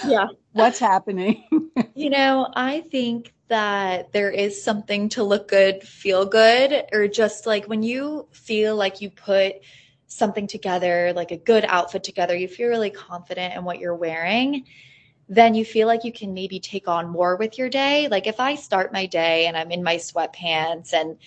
Yeah. 0.08 0.27
What's 0.53 0.79
happening?" 0.79 1.44
You 1.96 2.10
know, 2.10 2.48
I 2.56 2.79
think 2.79 3.34
that 3.50 4.13
there 4.13 4.32
is 4.32 4.63
something 4.63 5.10
to 5.10 5.24
look 5.24 5.50
good, 5.50 5.84
feel 5.84 6.25
good, 6.25 6.86
or 6.94 7.10
just 7.10 7.46
like 7.46 7.65
when 7.65 7.84
you 7.84 8.27
feel 8.32 8.77
like 8.77 9.01
you 9.01 9.10
put 9.10 9.56
something 10.08 10.48
together, 10.48 11.12
like 11.13 11.32
a 11.32 11.38
good 11.38 11.65
outfit 11.68 12.06
together, 12.06 12.36
you 12.36 12.48
feel 12.48 12.70
really 12.70 12.89
confident 12.89 13.53
in 13.53 13.65
what 13.65 13.79
you're 13.79 13.96
wearing, 13.96 14.65
then 15.27 15.56
you 15.56 15.65
feel 15.65 15.88
like 15.88 16.06
you 16.06 16.13
can 16.13 16.34
maybe 16.34 16.60
take 16.60 16.88
on 16.88 17.10
more 17.10 17.36
with 17.36 17.58
your 17.58 17.70
day. 17.70 18.08
Like 18.08 18.27
if 18.27 18.39
I 18.39 18.56
start 18.56 18.94
my 18.94 19.06
day 19.06 19.48
and 19.48 19.58
I'm 19.58 19.72
in 19.72 19.84
my 19.84 19.98
sweatpants 19.98 20.94
and 20.94 21.18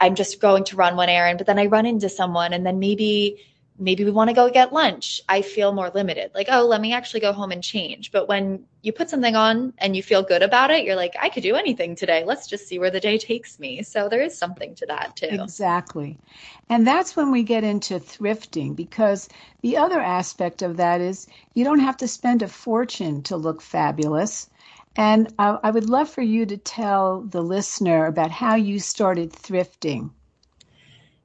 I'm 0.00 0.14
just 0.14 0.40
going 0.40 0.64
to 0.64 0.76
run 0.76 0.96
one 0.96 1.08
errand, 1.08 1.38
but 1.38 1.46
then 1.46 1.58
I 1.58 1.66
run 1.66 1.86
into 1.86 2.08
someone 2.08 2.52
and 2.52 2.66
then 2.66 2.78
maybe 2.78 3.42
maybe 3.80 4.04
we 4.04 4.10
want 4.10 4.28
to 4.28 4.34
go 4.34 4.50
get 4.50 4.72
lunch. 4.72 5.20
I 5.28 5.42
feel 5.42 5.72
more 5.72 5.90
limited. 5.94 6.30
Like, 6.34 6.48
oh, 6.50 6.66
let 6.66 6.80
me 6.80 6.92
actually 6.92 7.20
go 7.20 7.32
home 7.32 7.50
and 7.50 7.64
change. 7.64 8.12
But 8.12 8.28
when 8.28 8.64
you 8.82 8.92
put 8.92 9.08
something 9.08 9.34
on 9.34 9.72
and 9.78 9.96
you 9.96 10.02
feel 10.02 10.22
good 10.22 10.42
about 10.42 10.70
it, 10.70 10.84
you're 10.84 10.96
like, 10.96 11.14
I 11.18 11.30
could 11.30 11.42
do 11.42 11.56
anything 11.56 11.96
today. 11.96 12.22
Let's 12.24 12.46
just 12.46 12.68
see 12.68 12.78
where 12.78 12.90
the 12.90 13.00
day 13.00 13.18
takes 13.18 13.58
me. 13.58 13.82
So 13.82 14.08
there 14.08 14.22
is 14.22 14.36
something 14.36 14.74
to 14.76 14.86
that 14.86 15.16
too. 15.16 15.28
Exactly. 15.30 16.18
And 16.68 16.86
that's 16.86 17.16
when 17.16 17.30
we 17.32 17.42
get 17.42 17.64
into 17.64 17.98
thrifting 17.98 18.76
because 18.76 19.28
the 19.62 19.76
other 19.78 20.00
aspect 20.00 20.62
of 20.62 20.76
that 20.76 21.00
is 21.00 21.26
you 21.54 21.64
don't 21.64 21.80
have 21.80 21.96
to 21.98 22.08
spend 22.08 22.42
a 22.42 22.48
fortune 22.48 23.22
to 23.24 23.36
look 23.36 23.62
fabulous. 23.62 24.48
And 24.96 25.32
I, 25.38 25.58
I 25.62 25.70
would 25.70 25.88
love 25.88 26.10
for 26.10 26.22
you 26.22 26.44
to 26.46 26.56
tell 26.56 27.22
the 27.22 27.42
listener 27.42 28.06
about 28.06 28.30
how 28.30 28.56
you 28.56 28.78
started 28.78 29.32
thrifting. 29.32 30.10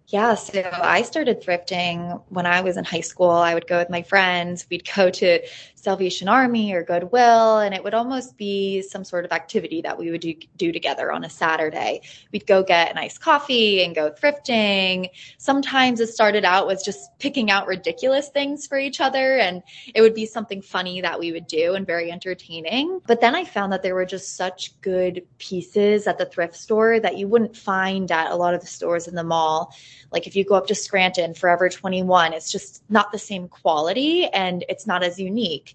Yeah, 0.08 0.36
so 0.36 0.62
I 0.72 1.02
started 1.02 1.42
thrifting 1.42 2.22
when 2.30 2.46
I 2.46 2.62
was 2.62 2.78
in 2.78 2.84
high 2.84 3.02
school. 3.02 3.32
I 3.32 3.56
would 3.56 3.66
go 3.66 3.80
with 3.80 3.90
my 3.90 4.04
friends. 4.04 4.68
We'd 4.70 4.88
go 4.96 5.10
to 5.10 5.40
Salvation 5.86 6.28
Army 6.28 6.74
or 6.74 6.84
Goodwill, 6.84 7.60
and 7.60 7.76
it 7.76 7.84
would 7.84 7.94
almost 7.94 8.38
be 8.38 8.82
some 8.82 9.06
sort 9.06 9.24
of 9.24 9.32
activity 9.32 9.82
that 9.84 10.00
we 10.00 10.10
would 10.10 10.22
do, 10.22 10.34
do 10.58 10.72
together 10.72 11.12
on 11.12 11.24
a 11.24 11.30
Saturday. 11.30 12.02
We'd 12.32 12.48
go 12.48 12.64
get 12.64 12.90
an 12.90 12.98
iced 12.98 13.22
coffee 13.22 13.84
and 13.84 13.94
go 13.94 14.10
thrifting. 14.12 15.10
Sometimes 15.38 16.00
it 16.00 16.08
started 16.08 16.44
out 16.44 16.66
with 16.66 16.84
just 16.84 17.18
picking 17.20 17.52
out 17.52 17.68
ridiculous 17.68 18.30
things 18.30 18.66
for 18.66 18.80
each 18.80 19.00
other, 19.00 19.38
and 19.38 19.62
it 19.94 20.02
would 20.02 20.16
be 20.16 20.26
something 20.26 20.64
funny 20.64 21.02
that 21.02 21.20
we 21.20 21.32
would 21.32 21.46
do 21.46 21.76
and 21.76 21.86
very 21.86 22.12
entertaining. 22.12 23.00
But 23.06 23.22
then 23.22 23.36
I 23.36 23.46
found 23.46 23.72
that 23.72 23.84
there 23.84 23.94
were 23.94 24.06
just 24.06 24.36
such 24.36 24.82
good 24.82 25.24
pieces 25.38 26.08
at 26.08 26.18
the 26.18 26.26
thrift 26.26 26.56
store 26.56 27.00
that 27.00 27.18
you 27.18 27.28
wouldn't 27.28 27.56
find 27.56 28.12
at 28.12 28.32
a 28.32 28.36
lot 28.36 28.56
of 28.56 28.62
the 28.62 28.68
stores 28.68 29.08
in 29.08 29.14
the 29.14 29.24
mall 29.24 29.72
like 30.16 30.28
if 30.28 30.36
you 30.36 30.46
go 30.46 30.56
up 30.56 30.68
to 30.68 30.76
Scranton, 30.76 31.34
Forever 31.34 31.68
21, 31.68 32.32
it's 32.32 32.50
just 32.50 32.84
not 32.90 33.12
the 33.12 33.20
same 33.20 33.50
quality 33.50 34.26
and 34.28 34.64
it's 34.70 34.88
not 34.88 35.04
as 35.04 35.20
unique. 35.20 35.75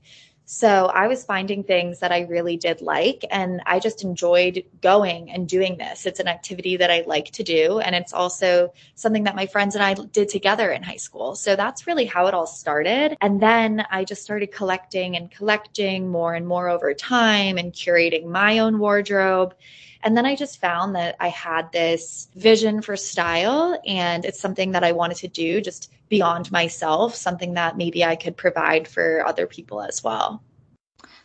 So 0.52 0.87
I 0.87 1.07
was 1.07 1.25
finding 1.25 1.62
things 1.62 2.00
that 2.00 2.11
I 2.11 2.23
really 2.23 2.57
did 2.57 2.80
like, 2.80 3.25
and 3.30 3.62
I 3.66 3.78
just 3.78 4.02
enjoyed 4.02 4.64
going 4.83 5.30
and 5.30 5.49
doing 5.49 5.78
this. 5.78 6.07
It's 6.07 6.19
an 6.19 6.26
activity 6.26 6.76
that 6.78 6.90
I 6.90 7.04
like 7.07 7.30
to 7.35 7.45
do, 7.45 7.78
and 7.78 7.95
it's 7.95 8.12
also 8.12 8.73
something 8.97 9.23
that 9.25 9.37
my 9.37 9.47
friends 9.47 9.76
and 9.76 9.85
I 9.85 9.95
did 9.95 10.28
together 10.28 10.73
in 10.73 10.83
high 10.83 10.97
school. 10.97 11.37
So 11.37 11.54
that's 11.54 11.87
really 11.87 12.04
how 12.04 12.26
it 12.26 12.35
all 12.35 12.49
started. 12.49 13.16
And 13.21 13.40
then 13.40 13.87
I 13.92 14.02
just 14.02 14.25
started 14.25 14.50
collecting 14.50 15.14
and 15.14 15.30
collecting 15.30 16.09
more 16.09 16.35
and 16.35 16.49
more 16.49 16.69
over 16.69 16.95
time 16.95 17.57
and 17.57 17.73
curating 17.73 18.26
my 18.26 18.59
own 18.59 18.80
wardrobe. 18.80 19.54
And 20.02 20.16
then 20.16 20.26
I 20.26 20.35
just 20.35 20.61
found 20.61 20.97
that 20.97 21.14
I 21.21 21.28
had 21.28 21.71
this 21.71 22.28
vision 22.35 22.83
for 22.83 22.97
style 22.97 23.80
and 23.87 24.25
it's 24.25 24.40
something 24.40 24.73
that 24.73 24.83
I 24.83 24.90
wanted 24.90 25.19
to 25.19 25.28
do 25.28 25.61
just 25.61 25.92
beyond 26.11 26.52
myself, 26.52 27.14
something 27.14 27.55
that 27.55 27.79
maybe 27.79 28.05
I 28.05 28.17
could 28.17 28.37
provide 28.37 28.87
for 28.87 29.25
other 29.26 29.47
people 29.47 29.81
as 29.81 30.05
well. 30.05 30.43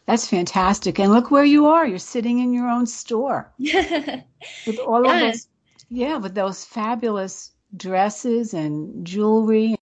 That's 0.06 0.28
fantastic. 0.30 1.00
And 1.00 1.12
look 1.12 1.32
where 1.32 1.44
you 1.44 1.66
are. 1.66 1.86
You're 1.86 2.00
sitting 2.00 2.40
in 2.40 2.54
your 2.54 2.70
own 2.70 2.86
store 2.86 3.52
with 3.58 4.80
all 4.80 5.04
Yeah. 5.04 5.16
of 5.16 5.34
those, 5.34 5.48
yeah, 5.90 6.18
with 6.18 6.36
those 6.36 6.64
fabulous 6.64 7.52
dresses 7.76 8.54
and 8.54 9.06
jewelry 9.06 9.76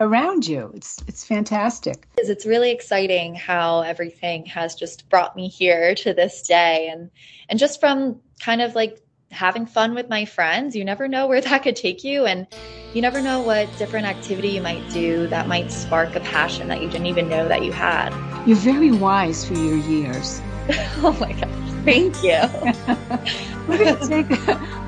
around 0.00 0.46
you. 0.46 0.72
It's 0.74 1.02
it's 1.06 1.24
fantastic. 1.24 2.08
it's 2.18 2.46
really 2.46 2.70
exciting 2.72 3.34
how 3.34 3.82
everything 3.82 4.46
has 4.46 4.74
just 4.74 5.08
brought 5.08 5.36
me 5.36 5.48
here 5.48 5.94
to 5.94 6.12
this 6.12 6.42
day 6.42 6.88
and 6.90 7.10
and 7.48 7.58
just 7.58 7.78
from 7.80 8.20
kind 8.40 8.60
of 8.62 8.74
like 8.74 9.01
having 9.32 9.66
fun 9.66 9.94
with 9.94 10.08
my 10.08 10.24
friends 10.24 10.76
you 10.76 10.84
never 10.84 11.08
know 11.08 11.26
where 11.26 11.40
that 11.48 11.62
could 11.62 11.76
take 11.76 12.04
you 12.04 12.24
and 12.26 12.46
you 12.94 13.00
never 13.00 13.22
know 13.22 13.40
what 13.40 13.68
different 13.78 14.06
activity 14.06 14.48
you 14.48 14.62
might 14.62 14.88
do 14.90 15.26
that 15.28 15.48
might 15.48 15.72
spark 15.72 16.14
a 16.14 16.20
passion 16.20 16.68
that 16.68 16.82
you 16.82 16.88
didn't 16.88 17.06
even 17.06 17.28
know 17.28 17.48
that 17.48 17.64
you 17.64 17.72
had 17.72 18.10
You're 18.46 18.56
very 18.56 18.92
wise 18.92 19.46
for 19.46 19.54
your 19.54 19.76
years. 19.76 20.40
oh 21.02 21.16
my 21.20 21.32
gosh 21.32 21.48
thank 21.84 22.22
you 22.22 22.38
We're 23.68 23.78
going 23.78 23.96
to 23.96 24.08
take 24.08 24.28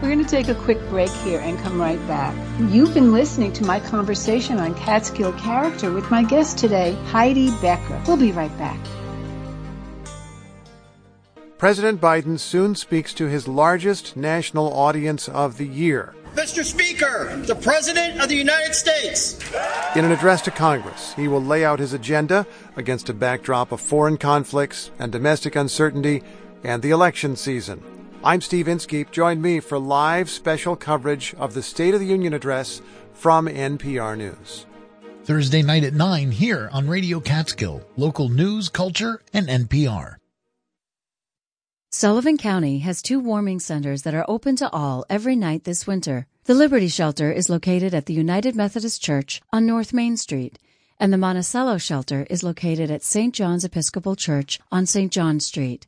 we're 0.03 0.11
going 0.11 0.25
to 0.25 0.29
take 0.29 0.49
a 0.49 0.55
quick 0.55 0.81
break 0.91 1.11
here 1.11 1.41
and 1.41 1.59
come 1.61 1.81
right 1.81 2.05
back. 2.09 2.35
You've 2.73 2.93
been 2.93 3.13
listening 3.13 3.53
to 3.55 3.65
my 3.65 3.79
conversation 3.79 4.59
on 4.59 4.75
Catskill 4.75 5.33
character 5.35 5.93
with 5.93 6.11
my 6.11 6.25
guest 6.25 6.59
today, 6.59 6.93
Heidi 7.07 7.51
Becker. 7.63 8.03
We'll 8.07 8.17
be 8.17 8.33
right 8.33 8.57
back. 8.59 8.79
President 11.59 12.01
Biden 12.01 12.39
soon 12.39 12.75
speaks 12.75 13.15
to 13.15 13.27
his 13.27 13.47
largest 13.47 14.17
national 14.17 14.73
audience 14.73 15.29
of 15.29 15.57
the 15.57 15.67
year. 15.67 16.15
Mr. 16.35 16.65
Speaker, 16.65 17.41
the 17.47 17.55
President 17.55 18.21
of 18.21 18.29
the 18.29 18.35
United 18.35 18.75
States. 18.75 19.39
In 19.95 20.05
an 20.05 20.11
address 20.11 20.43
to 20.43 20.51
Congress, 20.51 21.15
he 21.15 21.29
will 21.29 21.41
lay 21.41 21.65
out 21.65 21.79
his 21.79 21.93
agenda 21.93 22.45
against 22.77 23.09
a 23.09 23.15
backdrop 23.15 23.71
of 23.71 23.81
foreign 23.81 24.17
conflicts 24.17 24.91
and 24.99 25.13
domestic 25.13 25.55
uncertainty 25.55 26.25
and 26.65 26.83
the 26.83 26.91
election 26.91 27.37
season. 27.37 27.83
I'm 28.25 28.41
Steve 28.41 28.67
Inskeep. 28.67 29.13
Join 29.13 29.41
me 29.41 29.61
for 29.61 29.79
live 29.79 30.29
special 30.29 30.75
coverage 30.75 31.35
of 31.35 31.55
the 31.55 31.63
State 31.63 31.95
of 31.95 32.01
the 32.01 32.07
Union 32.07 32.35
address 32.35 32.83
from 33.13 33.47
NPR 33.47 34.19
News. 34.19 34.67
Thursday 35.25 35.63
night 35.63 35.85
at 35.85 35.95
9 35.95 36.33
here 36.33 36.69
on 36.73 36.89
Radio 36.89 37.21
Catskill, 37.21 37.83
local 37.97 38.29
news, 38.29 38.69
culture, 38.69 39.21
and 39.33 39.47
NPR. 39.47 40.17
Sullivan 41.97 42.37
County 42.39 42.81
has 42.81 43.01
two 43.01 43.21
warming 43.21 43.61
centers 43.61 44.03
that 44.03 44.15
are 44.15 44.25
open 44.27 44.57
to 44.57 44.69
all 44.71 45.07
every 45.09 45.37
night 45.37 45.63
this 45.63 45.87
winter. 45.87 46.27
The 46.43 46.53
Liberty 46.53 46.89
Shelter 46.89 47.31
is 47.31 47.49
located 47.49 47.95
at 47.95 48.07
the 48.07 48.13
United 48.13 48.57
Methodist 48.57 49.01
Church 49.01 49.41
on 49.53 49.65
North 49.65 49.93
Main 49.93 50.17
Street, 50.17 50.59
and 50.99 51.13
the 51.13 51.19
Monticello 51.19 51.79
Shelter 51.79 52.27
is 52.29 52.43
located 52.43 52.91
at 52.91 53.05
St. 53.05 53.33
John's 53.33 53.65
Episcopal 53.65 54.17
Church 54.17 54.59
on 54.73 54.87
St. 54.87 55.13
John 55.13 55.39
Street. 55.39 55.87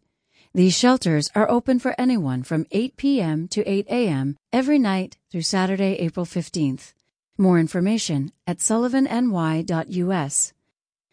These 0.54 0.78
shelters 0.78 1.28
are 1.34 1.50
open 1.50 1.80
for 1.80 1.92
anyone 1.98 2.44
from 2.44 2.68
8 2.70 2.96
p.m. 2.96 3.48
to 3.48 3.68
8 3.68 3.88
a.m. 3.88 4.36
every 4.52 4.78
night 4.78 5.16
through 5.32 5.42
Saturday, 5.42 5.94
April 5.94 6.24
15th. 6.24 6.92
More 7.36 7.58
information 7.58 8.30
at 8.46 8.58
sullivanny.us. 8.58 10.52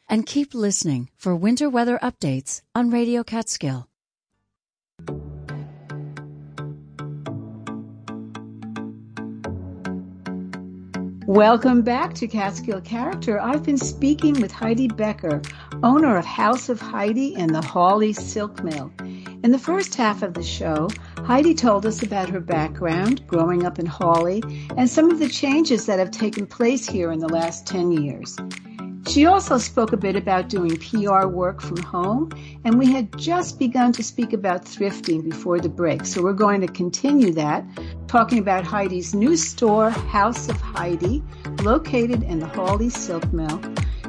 And 0.07 0.25
keep 0.27 0.53
listening 0.53 1.09
for 1.17 1.35
winter 1.35 1.67
weather 1.67 1.97
updates 2.03 2.61
on 2.75 2.91
Radio 2.91 3.23
Catskill. 3.23 3.87
Welcome 11.33 11.81
back 11.81 12.13
to 12.13 12.27
Catskill 12.27 12.81
Character. 12.81 13.39
I've 13.41 13.63
been 13.63 13.79
speaking 13.79 14.39
with 14.39 14.51
Heidi 14.51 14.87
Becker, 14.87 15.41
owner 15.81 16.15
of 16.15 16.25
Haus 16.25 16.69
of 16.69 16.79
Heidi 16.79 17.35
and 17.35 17.49
the 17.49 17.59
Hawley 17.59 18.13
Silk 18.13 18.63
Mill. 18.63 18.93
In 19.43 19.49
the 19.49 19.57
first 19.57 19.95
half 19.95 20.21
of 20.21 20.35
the 20.35 20.43
show, 20.43 20.89
Heidi 21.25 21.55
told 21.55 21.87
us 21.87 22.03
about 22.03 22.29
her 22.29 22.39
background, 22.39 23.25
growing 23.25 23.65
up 23.65 23.79
in 23.79 23.87
Hawley, 23.87 24.43
and 24.77 24.87
some 24.87 25.09
of 25.09 25.17
the 25.17 25.27
changes 25.27 25.87
that 25.87 25.97
have 25.97 26.11
taken 26.11 26.45
place 26.45 26.87
here 26.87 27.11
in 27.11 27.17
the 27.17 27.27
last 27.27 27.65
10 27.65 27.91
years. 27.91 28.37
She 29.07 29.25
also 29.25 29.57
spoke 29.57 29.91
a 29.91 29.97
bit 29.97 30.15
about 30.15 30.49
doing 30.49 30.77
PR 30.77 31.27
work 31.27 31.61
from 31.61 31.81
home, 31.83 32.29
and 32.63 32.79
we 32.79 32.91
had 32.91 33.15
just 33.17 33.59
begun 33.59 33.91
to 33.93 34.03
speak 34.03 34.31
about 34.33 34.63
thrifting 34.63 35.23
before 35.23 35.59
the 35.59 35.69
break. 35.69 36.05
So 36.05 36.23
we're 36.23 36.33
going 36.33 36.61
to 36.61 36.67
continue 36.67 37.33
that, 37.33 37.65
talking 38.07 38.39
about 38.39 38.63
Heidi's 38.63 39.13
new 39.13 39.35
store, 39.35 39.89
Haus 39.89 40.47
of 40.49 40.59
Heidi, 40.59 41.21
located 41.61 42.23
in 42.23 42.39
the 42.39 42.47
Hawley 42.47 42.89
Silk 42.89 43.31
Mill, 43.33 43.61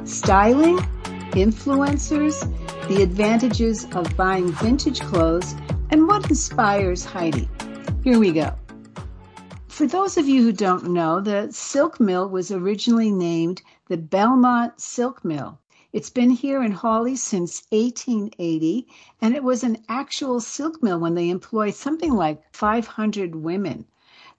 styling, 0.05 0.77
influencers, 1.31 2.39
the 2.87 3.03
advantages 3.03 3.85
of 3.93 4.15
buying 4.15 4.51
vintage 4.53 5.01
clothes, 5.01 5.55
and 5.91 6.07
what 6.07 6.29
inspires 6.29 7.03
Heidi. 7.03 7.49
Here 8.03 8.17
we 8.17 8.31
go. 8.31 8.55
For 9.75 9.85
those 9.85 10.15
of 10.15 10.25
you 10.29 10.41
who 10.41 10.53
don't 10.53 10.91
know, 10.91 11.19
the 11.19 11.49
silk 11.51 11.99
mill 11.99 12.29
was 12.29 12.49
originally 12.49 13.11
named 13.11 13.61
the 13.89 13.97
Belmont 13.97 14.79
Silk 14.79 15.25
Mill. 15.25 15.59
It's 15.91 16.09
been 16.09 16.29
here 16.29 16.63
in 16.63 16.71
Hawley 16.71 17.17
since 17.17 17.61
1880, 17.71 18.87
and 19.21 19.35
it 19.35 19.43
was 19.43 19.65
an 19.65 19.83
actual 19.89 20.39
silk 20.39 20.81
mill 20.81 20.97
when 20.97 21.15
they 21.15 21.29
employed 21.29 21.73
something 21.73 22.13
like 22.13 22.41
500 22.55 23.35
women. 23.35 23.83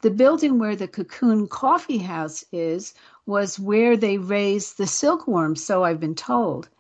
The 0.00 0.10
building 0.10 0.58
where 0.58 0.74
the 0.74 0.88
Cocoon 0.88 1.48
Coffee 1.48 1.98
House 1.98 2.42
is 2.50 2.94
was 3.26 3.60
where 3.60 3.94
they 3.94 4.16
raised 4.16 4.78
the 4.78 4.86
silkworms, 4.86 5.62
so 5.62 5.84
I've 5.84 6.00
been 6.00 6.14
told. 6.14 6.70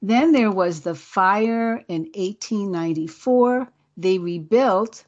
Then 0.00 0.32
there 0.32 0.50
was 0.50 0.80
the 0.80 0.94
fire 0.94 1.84
in 1.88 2.04
1894. 2.14 3.70
They 3.98 4.16
rebuilt 4.16 5.04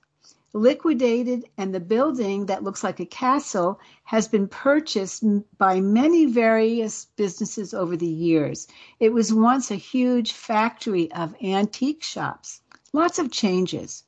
liquidated, 0.53 1.45
and 1.57 1.75
the 1.75 1.81
building 1.81 2.47
that 2.47 2.65
looks 2.65 2.83
like 2.83 3.01
a 3.01 3.07
castle 3.07 3.81
has 4.05 4.29
been 4.29 4.49
purchased 4.49 5.25
by 5.59 5.81
many 5.81 6.27
various 6.27 7.07
businesses 7.17 7.73
over 7.73 7.97
the 7.97 8.07
years. 8.07 8.67
It 8.99 9.13
was 9.13 9.33
once 9.33 9.71
a 9.71 9.77
huge 9.77 10.33
factory 10.33 11.11
of 11.13 11.35
antique 11.43 12.03
shops. 12.03 12.63
Lots 12.93 13.19
of 13.19 13.31
changes. 13.31 14.05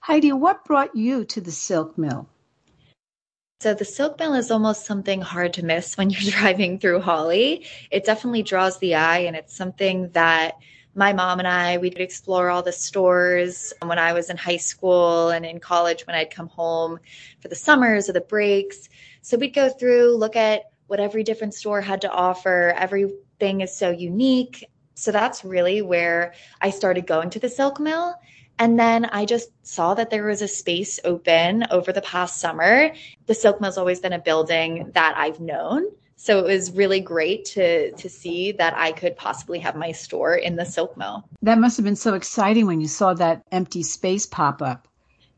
Heidi, 0.00 0.32
what 0.32 0.64
brought 0.64 0.96
you 0.96 1.24
to 1.26 1.40
the 1.40 1.52
silk 1.52 1.96
mill? 1.96 2.28
So 3.60 3.74
the 3.74 3.84
silk 3.84 4.18
mill 4.18 4.32
is 4.32 4.50
almost 4.50 4.86
something 4.86 5.20
hard 5.20 5.52
to 5.54 5.64
miss 5.64 5.98
when 5.98 6.08
you're 6.08 6.32
driving 6.38 6.78
through 6.78 7.00
Hawley. 7.00 7.66
It 7.90 8.04
definitely 8.06 8.42
draws 8.42 8.78
the 8.78 8.94
eye 8.94 9.18
and 9.18 9.36
it's 9.36 9.54
something 9.54 10.10
that 10.12 10.54
my 10.94 11.12
mom 11.12 11.38
and 11.38 11.48
I, 11.48 11.78
we'd 11.78 11.98
explore 11.98 12.50
all 12.50 12.62
the 12.62 12.72
stores 12.72 13.72
when 13.82 13.98
I 13.98 14.12
was 14.12 14.28
in 14.28 14.36
high 14.36 14.56
school 14.56 15.30
and 15.30 15.46
in 15.46 15.60
college 15.60 16.06
when 16.06 16.16
I'd 16.16 16.34
come 16.34 16.48
home 16.48 16.98
for 17.40 17.48
the 17.48 17.54
summers 17.54 18.08
or 18.08 18.12
the 18.12 18.20
breaks. 18.20 18.88
So 19.22 19.36
we'd 19.36 19.54
go 19.54 19.68
through, 19.68 20.16
look 20.16 20.36
at 20.36 20.64
what 20.88 21.00
every 21.00 21.22
different 21.22 21.54
store 21.54 21.80
had 21.80 22.00
to 22.00 22.10
offer. 22.10 22.74
Everything 22.76 23.60
is 23.60 23.76
so 23.76 23.90
unique. 23.90 24.68
So 24.94 25.12
that's 25.12 25.44
really 25.44 25.80
where 25.80 26.34
I 26.60 26.70
started 26.70 27.06
going 27.06 27.30
to 27.30 27.38
the 27.38 27.48
Silk 27.48 27.78
Mill. 27.78 28.14
And 28.58 28.78
then 28.78 29.06
I 29.06 29.24
just 29.24 29.50
saw 29.62 29.94
that 29.94 30.10
there 30.10 30.26
was 30.26 30.42
a 30.42 30.48
space 30.48 31.00
open 31.04 31.64
over 31.70 31.92
the 31.92 32.02
past 32.02 32.40
summer. 32.40 32.92
The 33.26 33.34
Silk 33.34 33.60
Mill's 33.60 33.78
always 33.78 34.00
been 34.00 34.12
a 34.12 34.18
building 34.18 34.90
that 34.94 35.14
I've 35.16 35.40
known. 35.40 35.84
So 36.22 36.38
it 36.38 36.44
was 36.44 36.72
really 36.72 37.00
great 37.00 37.46
to 37.56 37.92
to 37.92 38.08
see 38.10 38.52
that 38.52 38.74
I 38.76 38.92
could 38.92 39.16
possibly 39.16 39.58
have 39.60 39.74
my 39.74 39.90
store 39.90 40.34
in 40.34 40.54
the 40.54 40.66
silk 40.66 40.94
mill. 40.98 41.24
That 41.40 41.56
must 41.56 41.78
have 41.78 41.84
been 41.84 41.96
so 41.96 42.12
exciting 42.12 42.66
when 42.66 42.82
you 42.82 42.88
saw 42.88 43.14
that 43.14 43.42
empty 43.50 43.82
space 43.82 44.26
pop 44.26 44.60
up. 44.60 44.86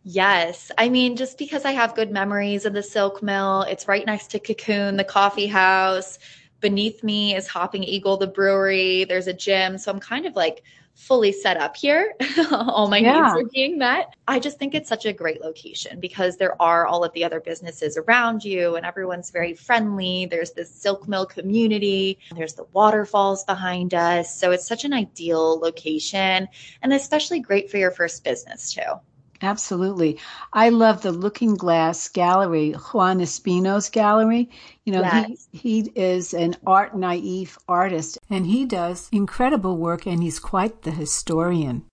Yes. 0.02 0.72
I 0.76 0.88
mean, 0.88 1.14
just 1.14 1.38
because 1.38 1.64
I 1.64 1.70
have 1.70 1.94
good 1.94 2.10
memories 2.10 2.66
of 2.66 2.72
the 2.72 2.82
silk 2.82 3.22
mill, 3.22 3.62
it's 3.62 3.86
right 3.86 4.04
next 4.04 4.32
to 4.32 4.40
Cocoon, 4.40 4.96
the 4.96 5.04
coffee 5.04 5.46
house. 5.46 6.18
Beneath 6.58 7.04
me 7.04 7.36
is 7.36 7.46
Hopping 7.46 7.84
Eagle, 7.84 8.16
the 8.16 8.26
brewery. 8.26 9.04
There's 9.04 9.28
a 9.28 9.32
gym. 9.32 9.78
So 9.78 9.92
I'm 9.92 10.00
kind 10.00 10.26
of 10.26 10.34
like 10.34 10.64
fully 10.94 11.32
set 11.32 11.56
up 11.56 11.76
here. 11.76 12.14
all 12.50 12.88
my 12.88 12.98
yeah. 12.98 13.34
needs 13.34 13.44
are 13.46 13.50
being 13.52 13.78
met. 13.78 14.14
I 14.28 14.38
just 14.38 14.58
think 14.58 14.74
it's 14.74 14.88
such 14.88 15.06
a 15.06 15.12
great 15.12 15.40
location 15.40 16.00
because 16.00 16.36
there 16.36 16.60
are 16.60 16.86
all 16.86 17.04
of 17.04 17.12
the 17.12 17.24
other 17.24 17.40
businesses 17.40 17.96
around 17.96 18.44
you 18.44 18.76
and 18.76 18.86
everyone's 18.86 19.30
very 19.30 19.54
friendly. 19.54 20.26
There's 20.26 20.52
this 20.52 20.70
silk 20.70 21.08
mill 21.08 21.26
community. 21.26 22.18
There's 22.36 22.54
the 22.54 22.66
waterfalls 22.72 23.44
behind 23.44 23.94
us. 23.94 24.38
So 24.38 24.50
it's 24.52 24.66
such 24.66 24.84
an 24.84 24.92
ideal 24.92 25.58
location 25.58 26.48
and 26.82 26.92
especially 26.92 27.40
great 27.40 27.70
for 27.70 27.78
your 27.78 27.90
first 27.90 28.24
business 28.24 28.72
too. 28.72 29.00
Absolutely. 29.42 30.18
I 30.52 30.68
love 30.68 31.02
the 31.02 31.10
Looking 31.10 31.56
Glass 31.56 32.08
Gallery, 32.08 32.72
Juan 32.72 33.18
Espino's 33.18 33.90
gallery. 33.90 34.48
You 34.84 34.92
know, 34.92 35.00
yes. 35.00 35.48
he, 35.50 35.82
he 35.82 35.92
is 35.96 36.32
an 36.32 36.56
art 36.64 36.96
naive 36.96 37.58
artist 37.68 38.18
and 38.30 38.46
he 38.46 38.64
does 38.64 39.08
incredible 39.10 39.76
work 39.76 40.06
and 40.06 40.22
he's 40.22 40.38
quite 40.38 40.82
the 40.82 40.92
historian. 40.92 41.84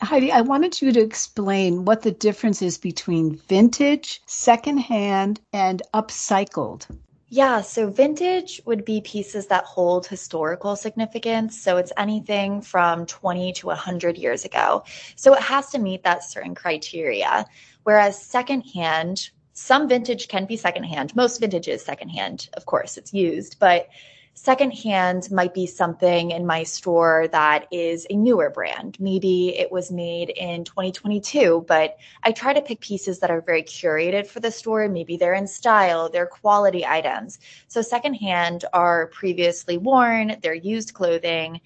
Heidi, 0.00 0.32
I 0.32 0.40
wanted 0.40 0.80
you 0.80 0.90
to 0.92 1.00
explain 1.00 1.84
what 1.84 2.02
the 2.02 2.10
difference 2.10 2.62
is 2.62 2.78
between 2.78 3.36
vintage, 3.36 4.20
secondhand, 4.26 5.40
and 5.52 5.82
upcycled. 5.92 6.86
Yeah, 7.28 7.62
so 7.62 7.88
vintage 7.88 8.60
would 8.66 8.84
be 8.84 9.00
pieces 9.00 9.46
that 9.46 9.64
hold 9.64 10.06
historical 10.06 10.76
significance. 10.76 11.60
So 11.60 11.78
it's 11.78 11.92
anything 11.96 12.60
from 12.60 13.06
20 13.06 13.52
to 13.54 13.66
100 13.68 14.18
years 14.18 14.44
ago. 14.44 14.84
So 15.16 15.34
it 15.34 15.40
has 15.40 15.70
to 15.70 15.78
meet 15.78 16.04
that 16.04 16.22
certain 16.22 16.54
criteria. 16.54 17.46
Whereas 17.82 18.20
secondhand, 18.22 19.30
some 19.54 19.88
vintage 19.88 20.28
can 20.28 20.44
be 20.44 20.56
secondhand. 20.56 21.16
Most 21.16 21.40
vintage 21.40 21.68
is 21.68 21.84
secondhand, 21.84 22.50
of 22.54 22.66
course, 22.66 22.96
it's 22.96 23.14
used, 23.14 23.58
but 23.58 23.88
Secondhand 24.36 25.30
might 25.30 25.54
be 25.54 25.64
something 25.64 26.32
in 26.32 26.44
my 26.44 26.64
store 26.64 27.28
that 27.30 27.68
is 27.70 28.04
a 28.10 28.16
newer 28.16 28.50
brand. 28.50 28.98
Maybe 28.98 29.56
it 29.56 29.70
was 29.70 29.92
made 29.92 30.30
in 30.30 30.64
2022, 30.64 31.64
but 31.68 31.96
I 32.24 32.32
try 32.32 32.52
to 32.52 32.60
pick 32.60 32.80
pieces 32.80 33.20
that 33.20 33.30
are 33.30 33.40
very 33.40 33.62
curated 33.62 34.26
for 34.26 34.40
the 34.40 34.50
store. 34.50 34.88
Maybe 34.88 35.16
they're 35.16 35.34
in 35.34 35.46
style, 35.46 36.10
they're 36.10 36.26
quality 36.26 36.84
items. 36.84 37.38
So 37.68 37.80
secondhand 37.80 38.64
are 38.72 39.06
previously 39.06 39.78
worn, 39.78 40.36
they're 40.42 40.54
used 40.54 40.94
clothing. 40.94 41.60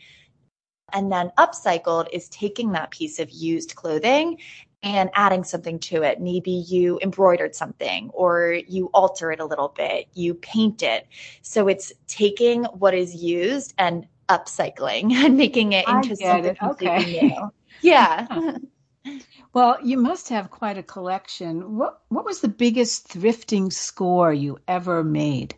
And 0.93 1.11
then 1.11 1.33
upcycled 1.39 2.09
is 2.13 2.29
taking 2.29 2.73
that 2.73 2.91
piece 2.91 3.19
of 3.19 3.31
used 3.31 3.77
clothing 3.77 4.39
and 4.83 5.11
adding 5.15 5.45
something 5.45 5.79
to 5.79 6.03
it. 6.03 6.21
Maybe 6.21 6.51
you 6.51 6.99
embroidered 7.03 7.55
something 7.55 8.11
or 8.13 8.61
you 8.69 8.91
alter 8.95 9.33
it 9.33 9.41
a 9.41 9.45
little 9.45 9.69
bit, 9.69 10.07
you 10.15 10.35
paint 10.35 10.83
it. 10.83 11.07
So 11.43 11.69
it's 11.69 11.93
taking 12.07 12.65
what 12.65 12.95
is 12.95 13.15
used 13.15 13.75
and 13.79 14.07
upcycling 14.29 15.13
and 15.25 15.37
making 15.37 15.73
it 15.73 15.89
into 15.89 16.17
something 16.17 16.45
it. 16.53 16.59
completely 16.59 17.17
okay. 17.17 17.29
new. 17.29 17.53
Yeah. 17.81 18.59
well, 19.53 19.79
you 19.83 19.99
must 19.99 20.29
have 20.29 20.51
quite 20.51 20.79
a 20.79 20.83
collection. 20.83 21.77
What 21.77 22.01
what 22.09 22.25
was 22.25 22.41
the 22.41 22.49
biggest 22.49 23.09
thrifting 23.09 23.73
score 23.73 24.33
you 24.33 24.59
ever 24.69 25.03
made? 25.03 25.55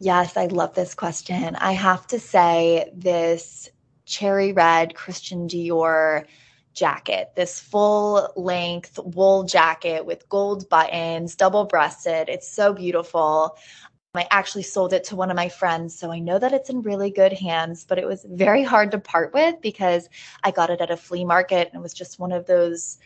Yes, 0.00 0.36
I 0.36 0.46
love 0.46 0.74
this 0.74 0.94
question. 0.94 1.56
I 1.56 1.72
have 1.72 2.06
to 2.08 2.20
say 2.20 2.90
this 2.94 3.68
cherry 4.04 4.52
red 4.52 4.94
Christian 4.94 5.48
Dior 5.48 6.24
jacket, 6.78 7.32
this 7.34 7.58
full 7.58 8.32
length 8.36 8.98
wool 9.02 9.44
jacket 9.44 10.06
with 10.06 10.28
gold 10.28 10.68
buttons, 10.68 11.34
double 11.34 11.64
breasted. 11.64 12.28
It's 12.28 12.50
so 12.50 12.72
beautiful. 12.72 13.56
I 14.14 14.26
actually 14.30 14.62
sold 14.62 14.92
it 14.92 15.04
to 15.04 15.16
one 15.16 15.30
of 15.30 15.36
my 15.36 15.48
friends, 15.48 15.96
so 15.96 16.10
I 16.10 16.18
know 16.18 16.38
that 16.38 16.52
it's 16.52 16.70
in 16.70 16.82
really 16.82 17.10
good 17.10 17.32
hands, 17.32 17.84
but 17.84 17.98
it 17.98 18.06
was 18.06 18.26
very 18.28 18.64
hard 18.64 18.90
to 18.92 18.98
part 18.98 19.32
with 19.32 19.60
because 19.60 20.08
I 20.42 20.50
got 20.50 20.70
it 20.70 20.80
at 20.80 20.90
a 20.90 20.96
flea 20.96 21.24
market 21.24 21.68
and 21.68 21.78
it 21.78 21.82
was 21.82 21.94
just 21.94 22.18
one 22.18 22.32
of 22.32 22.46
those 22.46 22.98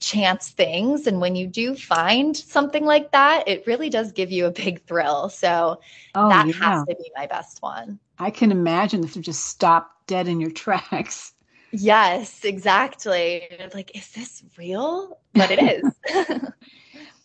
chance 0.00 0.50
things. 0.50 1.06
And 1.06 1.20
when 1.20 1.34
you 1.34 1.46
do 1.46 1.74
find 1.74 2.36
something 2.36 2.84
like 2.84 3.12
that, 3.12 3.48
it 3.48 3.66
really 3.66 3.90
does 3.90 4.12
give 4.12 4.30
you 4.30 4.46
a 4.46 4.50
big 4.50 4.84
thrill. 4.86 5.28
So 5.28 5.80
oh, 6.14 6.28
that 6.28 6.46
yeah. 6.46 6.52
has 6.52 6.86
to 6.86 6.94
be 6.94 7.10
my 7.16 7.26
best 7.26 7.62
one. 7.62 7.98
I 8.18 8.30
can 8.30 8.52
imagine 8.52 9.02
if 9.02 9.16
you 9.16 9.22
just 9.22 9.46
stop 9.46 9.90
dead 10.06 10.28
in 10.28 10.40
your 10.40 10.50
tracks. 10.64 11.32
Yes, 11.76 12.44
exactly. 12.44 13.48
Like, 13.74 13.96
is 13.96 14.08
this 14.12 14.44
real? 14.56 15.18
But 15.32 15.50
it 15.50 15.58
is. 15.58 15.94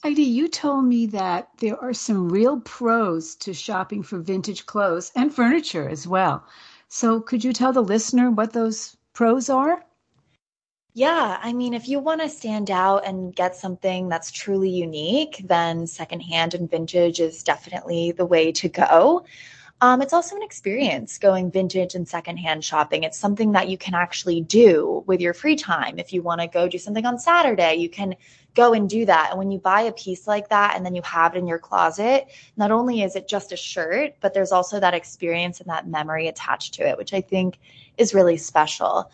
Heidi, 0.04 0.24
you 0.24 0.48
told 0.48 0.86
me 0.86 1.06
that 1.08 1.50
there 1.60 1.78
are 1.80 1.94
some 1.94 2.30
real 2.30 2.60
pros 2.62 3.36
to 3.36 3.54
shopping 3.54 4.02
for 4.02 4.18
vintage 4.18 4.66
clothes 4.66 5.12
and 5.16 5.32
furniture 5.34 5.88
as 5.88 6.08
well. 6.08 6.44
So, 6.88 7.22
could 7.22 7.44
you 7.44 7.54
tell 7.54 7.74
the 7.74 7.84
listener 7.84 8.32
what 8.32 8.54
those 8.54 8.98
pros 9.14 9.50
are? 9.50 9.86
Yeah, 10.96 11.38
I 11.42 11.54
mean, 11.54 11.76
if 11.76 11.88
you 11.88 12.00
want 12.00 12.22
to 12.22 12.30
stand 12.30 12.72
out 12.72 13.06
and 13.06 13.36
get 13.36 13.56
something 13.56 14.10
that's 14.10 14.32
truly 14.32 14.72
unique, 14.72 15.44
then 15.46 15.86
secondhand 15.86 16.56
and 16.56 16.70
vintage 16.70 17.20
is 17.20 17.44
definitely 17.44 18.12
the 18.12 18.26
way 18.26 18.52
to 18.54 18.68
go. 18.68 19.26
Um, 19.82 20.02
it's 20.02 20.12
also 20.12 20.36
an 20.36 20.44
experience 20.44 21.18
going 21.18 21.52
vintage 21.52 21.96
and 21.96 22.06
secondhand 22.06 22.66
shopping. 22.66 23.04
It's 23.04 23.18
something 23.18 23.54
that 23.54 23.70
you 23.70 23.78
can 23.78 23.94
actually 23.94 24.42
do 24.42 25.04
with 25.08 25.22
your 25.22 25.34
free 25.34 25.56
time. 25.56 26.00
If 26.00 26.12
you 26.12 26.22
want 26.22 26.42
to 26.42 26.48
go 26.48 26.68
do 26.68 26.78
something 26.78 27.06
on 27.06 27.18
Saturday, 27.18 27.76
you 27.76 27.90
can 27.90 28.16
go 28.56 28.74
and 28.74 28.90
do 28.90 29.06
that. 29.06 29.30
And 29.30 29.40
when 29.40 29.52
you 29.52 29.58
buy 29.60 29.82
a 29.82 29.94
piece 29.94 30.28
like 30.28 30.50
that 30.50 30.76
and 30.76 30.86
then 30.86 30.96
you 30.96 31.02
have 31.04 31.34
it 31.34 31.40
in 31.40 31.48
your 31.48 31.60
closet, 31.60 32.28
not 32.58 32.72
only 32.72 33.04
is 33.04 33.16
it 33.16 33.30
just 33.30 33.54
a 33.54 33.58
shirt, 33.58 34.16
but 34.20 34.34
there's 34.34 34.52
also 34.52 34.82
that 34.82 34.94
experience 34.94 35.62
and 35.62 35.70
that 35.70 35.88
memory 35.88 36.28
attached 36.28 36.74
to 36.74 36.88
it, 36.88 36.98
which 36.98 37.14
I 37.14 37.22
think 37.22 37.58
is 37.98 38.14
really 38.14 38.38
special. 38.38 39.10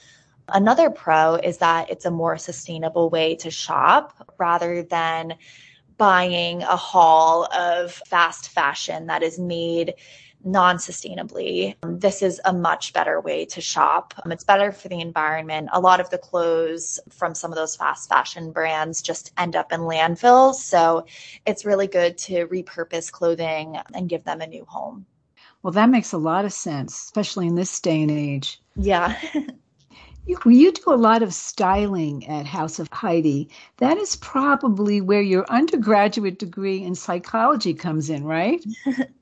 Another 0.50 0.90
pro 0.90 1.36
is 1.36 1.58
that 1.60 1.92
it's 1.92 2.06
a 2.06 2.12
more 2.12 2.40
sustainable 2.40 3.12
way 3.12 3.36
to 3.36 3.52
shop 3.52 4.34
rather 4.40 4.82
than 4.82 5.36
buying 5.98 6.64
a 6.64 6.76
haul 6.76 7.46
of 7.54 7.92
fast 7.92 8.50
fashion 8.50 9.08
that 9.08 9.24
is 9.24 9.40
made 9.40 9.94
non 10.46 10.78
sustainably. 10.78 11.76
This 11.84 12.22
is 12.22 12.40
a 12.46 12.54
much 12.54 12.94
better 12.94 13.20
way 13.20 13.46
to 13.46 13.60
shop. 13.60 14.14
Um, 14.24 14.32
it's 14.32 14.44
better 14.44 14.72
for 14.72 14.88
the 14.88 15.02
environment. 15.02 15.70
A 15.74 15.80
lot 15.80 16.00
of 16.00 16.10
the 16.12 16.18
clothes 16.18 17.00
from 17.10 17.36
some 17.36 17.52
of 17.52 17.58
those 17.58 17.76
fast 17.76 18.08
fashion 18.08 18.52
brands 18.52 19.02
just 19.02 19.34
end 19.38 19.56
up 19.56 19.72
in 19.72 19.82
landfills. 19.82 20.56
So 20.56 21.06
it's 21.46 21.66
really 21.66 21.88
good 21.88 22.18
to 22.20 22.48
repurpose 22.48 23.12
clothing 23.12 23.78
and 23.94 24.08
give 24.08 24.24
them 24.24 24.42
a 24.42 24.48
new 24.48 24.66
home. 24.66 25.06
Well, 25.64 25.74
that 25.74 25.90
makes 25.90 26.14
a 26.14 26.20
lot 26.20 26.46
of 26.46 26.54
sense, 26.54 26.94
especially 26.94 27.48
in 27.48 27.56
this 27.56 27.80
day 27.80 28.02
and 28.02 28.12
age. 28.12 28.62
Yeah. 28.76 29.20
You, 30.28 30.40
you, 30.48 30.72
do 30.72 30.92
a 30.92 30.96
lot 30.96 31.22
of 31.22 31.36
styling 31.36 32.26
at 32.26 32.48
Haus 32.48 32.80
of 32.80 32.92
Heidi. 32.92 33.48
That 33.78 34.00
is 34.00 34.16
probably 34.16 35.00
where 35.00 35.22
your 35.22 35.46
undergraduate 35.52 36.40
degree 36.40 36.82
in 36.82 36.96
psychology 36.96 37.76
comes 37.76 38.10
in, 38.10 38.24
right? 38.24 38.66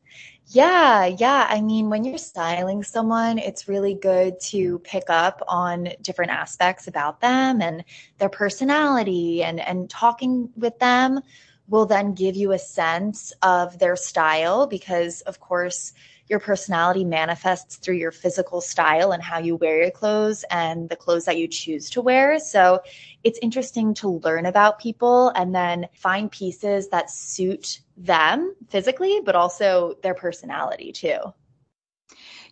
Yeah, 0.54 1.06
yeah. 1.06 1.48
I 1.50 1.62
mean, 1.62 1.90
when 1.90 2.04
you're 2.04 2.18
styling 2.20 2.84
someone, 2.84 3.40
it's 3.40 3.68
really 3.68 3.96
good 3.96 4.40
to 4.52 4.78
pick 4.80 5.06
up 5.10 5.42
on 5.48 5.90
different 6.02 6.32
aspects 6.32 6.88
about 6.88 7.22
them 7.22 7.60
and 7.62 7.84
their 8.20 8.30
personality 8.30 9.44
and 9.44 9.60
and 9.60 9.90
talking 9.90 10.50
with 10.56 10.78
them 10.80 11.22
will 11.68 11.86
then 11.88 12.14
give 12.14 12.36
you 12.36 12.52
a 12.52 12.60
sense 12.60 13.34
of 13.42 13.80
their 13.80 13.96
style 13.96 14.68
because 14.68 15.22
of 15.22 15.40
course 15.40 15.94
your 16.28 16.40
personality 16.40 17.04
manifests 17.04 17.76
through 17.76 17.96
your 17.96 18.12
physical 18.12 18.62
style 18.62 19.12
and 19.12 19.22
how 19.22 19.40
you 19.40 19.56
wear 19.56 19.82
your 19.82 19.92
clothes 19.92 20.46
and 20.50 20.90
the 20.90 20.96
clothes 20.96 21.26
that 21.26 21.38
you 21.38 21.48
choose 21.48 21.90
to 21.92 22.02
wear. 22.02 22.40
So 22.40 22.82
it's 23.24 23.40
interesting 23.42 23.94
to 23.96 24.20
learn 24.24 24.46
about 24.46 24.80
people 24.80 25.30
and 25.30 25.54
then 25.54 25.88
find 25.94 26.32
pieces 26.32 26.90
that 26.90 27.10
suit 27.10 27.82
them 27.98 28.56
physically, 28.70 29.22
but 29.24 29.36
also 29.36 29.96
their 30.02 30.14
personality 30.14 30.92
too. 30.92 31.18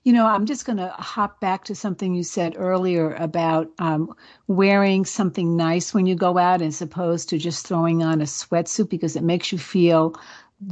You 0.03 0.13
know, 0.13 0.25
I'm 0.25 0.47
just 0.47 0.65
going 0.65 0.77
to 0.77 0.89
hop 0.89 1.39
back 1.39 1.65
to 1.65 1.75
something 1.75 2.15
you 2.15 2.23
said 2.23 2.55
earlier 2.57 3.13
about 3.13 3.69
um, 3.77 4.15
wearing 4.47 5.05
something 5.05 5.55
nice 5.55 5.93
when 5.93 6.07
you 6.07 6.15
go 6.15 6.39
out 6.39 6.63
as 6.63 6.81
opposed 6.81 7.29
to 7.29 7.38
just 7.38 7.67
throwing 7.67 8.01
on 8.01 8.19
a 8.19 8.25
sweatsuit 8.25 8.89
because 8.89 9.15
it 9.15 9.23
makes 9.23 9.51
you 9.51 9.60
feel 9.60 10.15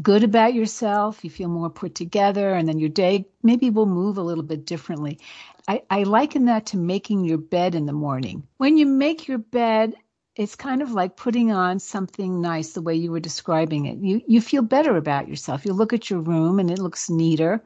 good 0.01 0.23
about 0.23 0.53
yourself, 0.53 1.23
you 1.23 1.29
feel 1.29 1.49
more 1.49 1.69
put 1.69 1.95
together, 1.95 2.53
and 2.53 2.67
then 2.67 2.79
your 2.79 2.89
day 2.89 3.25
maybe 3.43 3.69
will 3.69 3.85
move 3.85 4.17
a 4.17 4.23
little 4.23 4.43
bit 4.43 4.65
differently. 4.65 5.19
I, 5.67 5.83
I 5.89 6.03
liken 6.03 6.45
that 6.45 6.65
to 6.67 6.77
making 6.77 7.25
your 7.25 7.37
bed 7.37 7.75
in 7.75 7.85
the 7.85 7.93
morning. 7.93 8.47
When 8.57 8.77
you 8.77 8.85
make 8.85 9.27
your 9.27 9.37
bed, 9.37 9.95
it's 10.35 10.55
kind 10.55 10.81
of 10.81 10.91
like 10.91 11.17
putting 11.17 11.51
on 11.51 11.79
something 11.79 12.41
nice 12.41 12.73
the 12.73 12.81
way 12.81 12.95
you 12.95 13.11
were 13.11 13.19
describing 13.19 13.85
it. 13.85 13.97
You 13.97 14.21
you 14.27 14.41
feel 14.41 14.61
better 14.61 14.95
about 14.95 15.27
yourself. 15.27 15.65
You 15.65 15.73
look 15.73 15.93
at 15.93 16.09
your 16.09 16.19
room 16.21 16.59
and 16.59 16.71
it 16.71 16.79
looks 16.79 17.09
neater. 17.09 17.63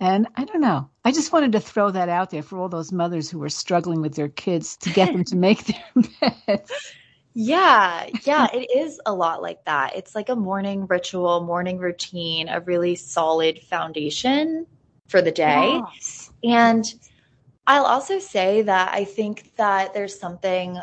And 0.00 0.26
I 0.36 0.44
don't 0.44 0.60
know. 0.60 0.90
I 1.04 1.12
just 1.12 1.32
wanted 1.32 1.52
to 1.52 1.60
throw 1.60 1.90
that 1.90 2.08
out 2.08 2.30
there 2.30 2.42
for 2.42 2.58
all 2.58 2.68
those 2.68 2.92
mothers 2.92 3.30
who 3.30 3.42
are 3.42 3.48
struggling 3.48 4.00
with 4.00 4.14
their 4.14 4.28
kids 4.28 4.76
to 4.78 4.90
get 4.90 5.12
them 5.12 5.24
to 5.24 5.36
make 5.36 5.64
their 5.64 5.84
beds. 6.46 6.96
Yeah, 7.38 8.08
yeah, 8.24 8.46
it 8.52 8.70
is 8.74 8.98
a 9.04 9.12
lot 9.12 9.42
like 9.42 9.62
that. 9.66 9.94
It's 9.94 10.14
like 10.14 10.30
a 10.30 10.34
morning 10.34 10.86
ritual, 10.86 11.42
morning 11.42 11.76
routine, 11.76 12.48
a 12.48 12.60
really 12.60 12.94
solid 12.96 13.60
foundation 13.60 14.66
for 15.06 15.20
the 15.20 15.30
day. 15.30 15.82
Yes. 15.92 16.30
And 16.42 16.84
I'll 17.66 17.84
also 17.84 18.18
say 18.18 18.62
that 18.62 18.94
I 18.94 19.04
think 19.04 19.54
that 19.56 19.92
there's 19.92 20.18
something 20.18 20.78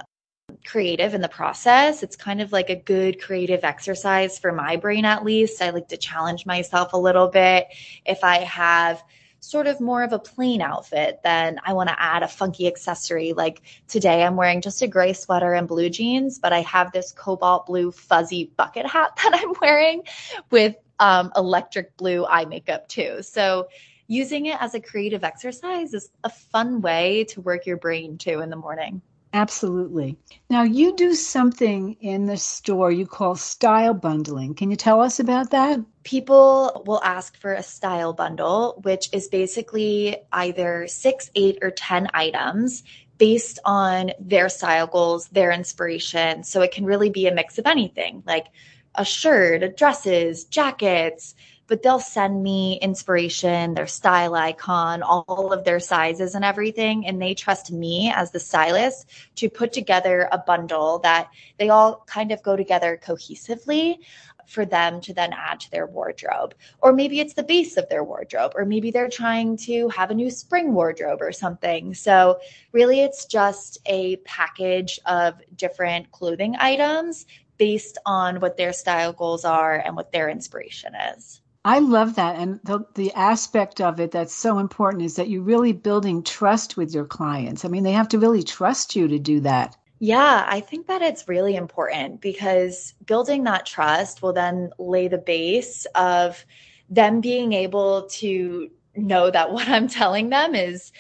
creative 0.63 1.15
in 1.15 1.21
the 1.21 1.29
process. 1.29 2.03
It's 2.03 2.15
kind 2.15 2.39
of 2.39 2.51
like 2.51 2.69
a 2.69 2.75
good 2.75 3.19
creative 3.19 3.63
exercise 3.63 4.37
for 4.37 4.51
my 4.51 4.75
brain, 4.75 5.05
at 5.05 5.25
least. 5.25 5.59
I 5.59 5.71
like 5.71 5.87
to 5.87 5.97
challenge 5.97 6.45
myself 6.45 6.93
a 6.93 6.97
little 6.97 7.29
bit. 7.29 7.65
If 8.05 8.23
I 8.23 8.39
have 8.39 9.03
sort 9.43 9.67
of 9.67 9.82
more 9.82 10.03
of 10.03 10.13
a 10.13 10.19
plain 10.19 10.62
outfit, 10.62 11.19
then 11.23 11.60
I 11.65 11.73
want 11.73 11.89
to 11.89 12.01
add 12.01 12.23
a 12.23 12.29
funky 12.29 12.65
accessory. 12.65 13.34
Like 13.34 13.62
today, 13.89 14.23
I'm 14.23 14.38
wearing 14.38 14.62
just 14.62 14.82
a 14.82 14.88
gray 14.88 15.12
sweater 15.12 15.53
and 15.53 15.67
blue 15.67 15.89
jeans, 15.89 16.39
but 16.39 16.53
I 16.53 16.62
have 16.62 16.93
this 16.93 17.12
cobalt 17.12 17.65
blue 17.65 17.91
fuzzy 17.91 18.51
bucket 18.56 18.86
hat 18.86 19.12
that 19.23 19.34
I'm 19.34 19.53
wearing 19.62 20.03
with 20.49 20.77
um, 20.99 21.32
electric 21.36 21.97
blue 21.97 22.25
eye 22.25 22.45
makeup 22.45 22.88
too. 22.88 23.21
So 23.21 23.67
using 24.08 24.45
it 24.45 24.62
as 24.62 24.75
a 24.75 24.79
creative 24.79 25.25
exercise 25.25 25.93
is 25.93 26.10
a 26.23 26.29
fun 26.29 26.82
way 26.82 27.25
to 27.25 27.41
work 27.41 27.65
your 27.65 27.77
brain 27.77 28.17
too 28.17 28.39
in 28.39 28.49
the 28.49 28.56
morning. 28.56 29.01
Absolutely. 29.34 30.15
Now, 30.52 30.62
you 30.62 30.96
do 30.96 31.15
something 31.15 31.93
in 32.00 32.28
the 32.28 32.38
store 32.38 32.91
you 32.91 33.08
call 33.08 33.36
style 33.36 33.96
bundling. 33.96 34.54
Can 34.54 34.69
you 34.69 34.78
tell 34.78 35.02
us 35.02 35.19
about 35.19 35.50
that? 35.50 35.80
People 36.04 36.84
will 36.86 37.02
ask 37.04 37.36
for 37.38 37.54
a 37.54 37.63
style 37.63 38.13
bundle, 38.13 38.80
which 38.84 39.10
is 39.12 39.30
basically 39.30 40.17
either 40.32 40.86
six, 40.88 41.32
eight, 41.34 41.58
or 41.63 41.72
10 41.72 42.10
items 42.13 42.84
based 43.17 43.58
on 43.65 44.12
their 44.19 44.50
style 44.50 44.86
goals, 44.86 45.28
their 45.30 45.52
inspiration. 45.52 46.43
So 46.43 46.62
it 46.62 46.72
can 46.72 46.86
really 46.86 47.10
be 47.10 47.26
a 47.26 47.34
mix 47.34 47.58
of 47.58 47.65
anything 47.65 48.22
like 48.28 48.48
a 48.93 49.04
shirt, 49.04 49.76
dresses, 49.76 50.43
jackets, 50.43 51.34
but 51.67 51.82
they'll 51.82 51.99
send 51.99 52.43
me 52.43 52.80
inspiration, 52.82 53.73
their 53.73 53.88
style 53.88 54.36
icon, 54.36 55.02
all 55.02 55.54
of 55.54 55.63
their 55.63 55.80
sizes 55.80 56.36
and 56.36 56.43
everything. 56.43 57.06
And 57.06 57.21
they 57.21 57.34
trust 57.34 57.71
me 57.71 58.12
as 58.13 58.32
the 58.32 58.39
stylist 58.39 59.10
to 59.36 59.49
put 59.49 59.73
together 59.73 60.28
a 60.32 60.38
bundle 60.38 60.99
that 60.99 61.30
they 61.58 61.69
all 61.69 62.04
kind 62.06 62.32
of 62.32 62.43
go 62.43 62.56
together 62.56 62.99
cohesively 63.04 63.97
for 64.45 64.65
them 64.65 65.02
to 65.02 65.13
then 65.13 65.34
add 65.34 65.60
to 65.62 65.71
their 65.71 65.88
wardrobe. 65.88 66.54
Or 66.82 66.93
maybe 66.93 67.19
it's 67.19 67.34
the 67.34 67.43
base 67.43 67.78
of 67.78 67.88
their 67.89 68.04
wardrobe, 68.04 68.54
or 68.56 68.65
maybe 68.65 68.91
they're 68.91 69.10
trying 69.10 69.58
to 69.58 69.88
have 69.89 70.12
a 70.12 70.15
new 70.15 70.30
spring 70.30 70.73
wardrobe 70.73 71.21
or 71.21 71.32
something. 71.32 71.93
So, 71.93 72.39
really, 72.71 72.99
it's 73.02 73.26
just 73.26 73.78
a 73.86 74.17
package 74.17 74.99
of 75.06 75.36
different 75.56 76.12
clothing 76.12 76.56
items 76.60 77.26
based 77.58 77.97
on 78.06 78.39
what 78.39 78.58
their 78.58 78.73
style 78.73 79.13
goals 79.13 79.45
are 79.45 79.76
and 79.76 79.95
what 79.95 80.12
their 80.12 80.30
inspiration 80.30 80.93
is. 81.15 81.41
I 81.65 81.80
love 81.80 82.15
that. 82.15 82.36
And 82.36 82.60
the, 82.63 82.86
the 82.95 83.13
aspect 83.13 83.80
of 83.80 83.99
it 83.99 84.12
that's 84.12 84.34
so 84.34 84.60
important 84.60 85.04
is 85.04 85.15
that 85.15 85.30
you're 85.30 85.41
really 85.41 85.71
building 85.71 86.23
trust 86.23 86.76
with 86.76 86.93
your 86.93 87.06
clients. 87.06 87.63
I 87.63 87.69
mean, 87.69 87.84
they 87.84 87.93
have 87.93 88.10
to 88.10 88.19
really 88.19 88.43
trust 88.43 88.95
you 88.95 89.08
to 89.08 89.19
do 89.19 89.39
that. 89.41 89.76
Yeah, 89.99 90.45
I 90.45 90.60
think 90.60 90.88
that 90.88 91.02
it's 91.02 91.30
really 91.30 91.56
important 91.56 92.19
because 92.19 92.93
building 93.06 93.45
that 93.45 93.65
trust 93.65 94.21
will 94.21 94.34
then 94.34 94.71
lay 94.78 95.08
the 95.08 95.17
base 95.17 95.86
of 95.95 96.45
them 96.89 97.21
being 97.21 97.54
able 97.54 98.08
to 98.08 98.69
know 98.95 99.32
that 99.32 99.52
what 99.54 99.69
I'm 99.69 99.88
telling 99.88 100.30
them 100.30 100.56
is 100.56 100.91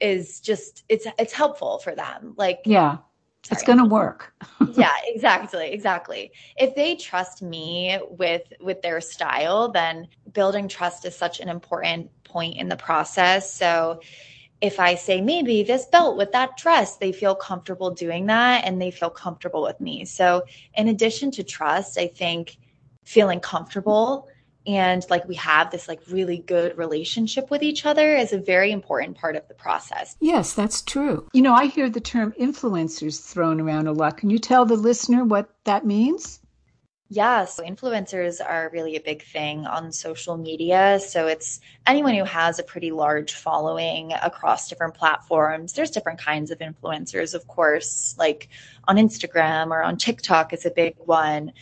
is 0.00 0.40
just 0.40 0.84
it's 0.88 1.06
it's 1.18 1.32
helpful 1.32 1.78
for 1.78 1.94
them. 1.94 2.34
Like 2.36 2.60
Yeah. 2.64 2.98
It's 3.50 3.62
going 3.62 3.78
to 3.78 3.84
work. 3.84 4.32
yeah, 4.74 4.92
exactly, 5.04 5.70
exactly. 5.70 6.32
If 6.56 6.74
they 6.74 6.96
trust 6.96 7.42
me 7.42 7.98
with 8.08 8.42
with 8.60 8.82
their 8.82 9.00
style, 9.00 9.70
then 9.70 10.08
building 10.32 10.68
trust 10.68 11.04
is 11.04 11.16
such 11.16 11.40
an 11.40 11.48
important 11.48 12.10
point 12.24 12.56
in 12.56 12.68
the 12.68 12.76
process. 12.76 13.52
So 13.52 14.00
if 14.60 14.80
I 14.80 14.96
say 14.96 15.20
maybe 15.20 15.62
this 15.62 15.86
belt 15.86 16.16
with 16.16 16.32
that 16.32 16.56
dress, 16.56 16.96
they 16.96 17.12
feel 17.12 17.34
comfortable 17.34 17.92
doing 17.92 18.26
that 18.26 18.64
and 18.64 18.80
they 18.80 18.90
feel 18.90 19.10
comfortable 19.10 19.62
with 19.62 19.80
me. 19.80 20.04
So, 20.04 20.44
in 20.74 20.88
addition 20.88 21.30
to 21.32 21.44
trust, 21.44 21.96
I 21.96 22.08
think 22.08 22.56
feeling 23.04 23.40
comfortable 23.40 24.28
and 24.68 25.04
like 25.08 25.26
we 25.26 25.34
have 25.36 25.70
this 25.70 25.88
like 25.88 26.00
really 26.10 26.38
good 26.38 26.76
relationship 26.76 27.50
with 27.50 27.62
each 27.62 27.86
other 27.86 28.14
is 28.14 28.34
a 28.34 28.38
very 28.38 28.70
important 28.70 29.16
part 29.16 29.34
of 29.34 29.48
the 29.48 29.54
process. 29.54 30.14
Yes, 30.20 30.52
that's 30.52 30.82
true. 30.82 31.26
You 31.32 31.40
know, 31.40 31.54
I 31.54 31.66
hear 31.66 31.88
the 31.88 32.00
term 32.00 32.34
influencers 32.38 33.24
thrown 33.24 33.60
around 33.62 33.86
a 33.86 33.92
lot. 33.92 34.18
Can 34.18 34.28
you 34.28 34.38
tell 34.38 34.66
the 34.66 34.76
listener 34.76 35.24
what 35.24 35.48
that 35.64 35.86
means? 35.86 36.40
Yeah, 37.10 37.46
so 37.46 37.62
influencers 37.64 38.38
are 38.46 38.68
really 38.70 38.96
a 38.96 39.00
big 39.00 39.22
thing 39.22 39.66
on 39.66 39.92
social 39.92 40.36
media. 40.36 41.00
So 41.00 41.26
it's 41.26 41.58
anyone 41.86 42.14
who 42.14 42.24
has 42.24 42.58
a 42.58 42.62
pretty 42.62 42.90
large 42.90 43.32
following 43.32 44.12
across 44.12 44.68
different 44.68 44.92
platforms. 44.92 45.72
There's 45.72 45.90
different 45.90 46.20
kinds 46.20 46.50
of 46.50 46.58
influencers, 46.58 47.32
of 47.32 47.48
course, 47.48 48.14
like 48.18 48.50
on 48.86 48.96
Instagram 48.96 49.70
or 49.70 49.82
on 49.82 49.96
TikTok 49.96 50.52
is 50.52 50.66
a 50.66 50.70
big 50.70 50.96
one. 50.98 51.54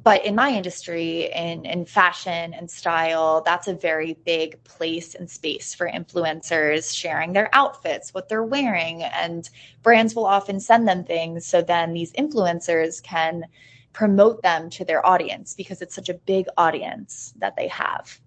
But 0.00 0.24
in 0.24 0.36
my 0.36 0.50
industry, 0.50 1.30
in, 1.34 1.64
in 1.64 1.84
fashion 1.84 2.54
and 2.54 2.70
style, 2.70 3.42
that's 3.44 3.66
a 3.66 3.74
very 3.74 4.16
big 4.24 4.62
place 4.62 5.16
and 5.16 5.28
space 5.28 5.74
for 5.74 5.90
influencers 5.90 6.94
sharing 6.96 7.32
their 7.32 7.50
outfits, 7.52 8.14
what 8.14 8.28
they're 8.28 8.44
wearing. 8.44 9.02
And 9.02 9.48
brands 9.82 10.14
will 10.14 10.26
often 10.26 10.60
send 10.60 10.86
them 10.86 11.04
things. 11.04 11.46
So 11.46 11.62
then 11.62 11.94
these 11.94 12.12
influencers 12.12 13.02
can 13.02 13.44
promote 13.92 14.42
them 14.42 14.70
to 14.70 14.84
their 14.84 15.04
audience 15.04 15.54
because 15.54 15.82
it's 15.82 15.96
such 15.96 16.08
a 16.08 16.14
big 16.14 16.46
audience 16.56 17.34
that 17.38 17.56
they 17.56 17.66
have. 17.66 18.20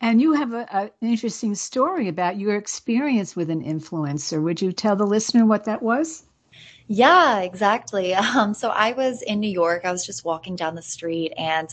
And 0.00 0.22
you 0.22 0.34
have 0.34 0.52
a, 0.52 0.72
an 0.72 0.90
interesting 1.00 1.56
story 1.56 2.06
about 2.06 2.38
your 2.38 2.54
experience 2.54 3.34
with 3.34 3.50
an 3.50 3.64
influencer. 3.64 4.40
Would 4.40 4.62
you 4.62 4.70
tell 4.70 4.94
the 4.94 5.04
listener 5.04 5.44
what 5.44 5.64
that 5.64 5.82
was? 5.82 6.27
Yeah, 6.88 7.40
exactly. 7.40 8.14
Um, 8.38 8.54
so 8.54 8.68
I 8.70 8.92
was 8.92 9.22
in 9.22 9.40
New 9.40 9.50
York. 9.50 9.84
I 9.84 9.92
was 9.92 10.04
just 10.06 10.24
walking 10.24 10.56
down 10.56 10.74
the 10.74 10.82
street 10.82 11.32
and 11.36 11.72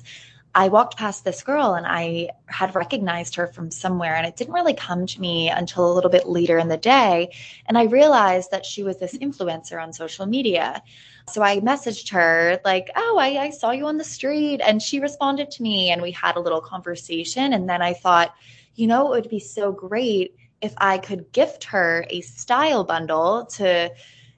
I 0.56 0.70
walked 0.70 0.98
past 0.98 1.26
this 1.26 1.44
girl 1.44 1.76
and 1.76 1.86
I 1.88 2.30
had 2.48 2.76
recognized 2.76 3.36
her 3.36 3.48
from 3.48 3.72
somewhere. 3.72 4.16
And 4.16 4.26
it 4.28 4.36
didn't 4.38 4.54
really 4.54 4.74
come 4.74 5.06
to 5.08 5.22
me 5.22 5.50
until 5.50 5.92
a 5.92 5.94
little 5.94 6.10
bit 6.12 6.28
later 6.28 6.58
in 6.60 6.70
the 6.70 6.78
day. 6.78 7.32
And 7.68 7.78
I 7.78 7.86
realized 7.86 8.52
that 8.52 8.66
she 8.66 8.84
was 8.84 9.00
this 9.00 9.18
influencer 9.18 9.82
on 9.82 9.94
social 9.94 10.26
media. 10.26 10.82
So 11.28 11.44
I 11.44 11.60
messaged 11.60 12.12
her, 12.12 12.60
like, 12.66 12.90
oh, 12.96 13.18
I, 13.20 13.46
I 13.46 13.50
saw 13.52 13.72
you 13.72 13.88
on 13.88 13.98
the 13.98 14.04
street. 14.04 14.62
And 14.62 14.82
she 14.82 15.00
responded 15.00 15.52
to 15.52 15.64
me 15.64 15.92
and 15.92 16.02
we 16.02 16.12
had 16.12 16.38
a 16.38 16.42
little 16.42 16.62
conversation. 16.62 17.54
And 17.54 17.70
then 17.70 17.82
I 17.82 17.94
thought, 17.94 18.34
you 18.76 18.88
know, 18.88 19.14
it 19.14 19.22
would 19.22 19.30
be 19.30 19.40
so 19.40 19.72
great 19.72 20.36
if 20.62 20.74
I 20.78 20.98
could 21.00 21.32
gift 21.34 21.66
her 21.66 22.06
a 22.10 22.22
style 22.22 22.84
bundle 22.84 23.46
to 23.58 23.92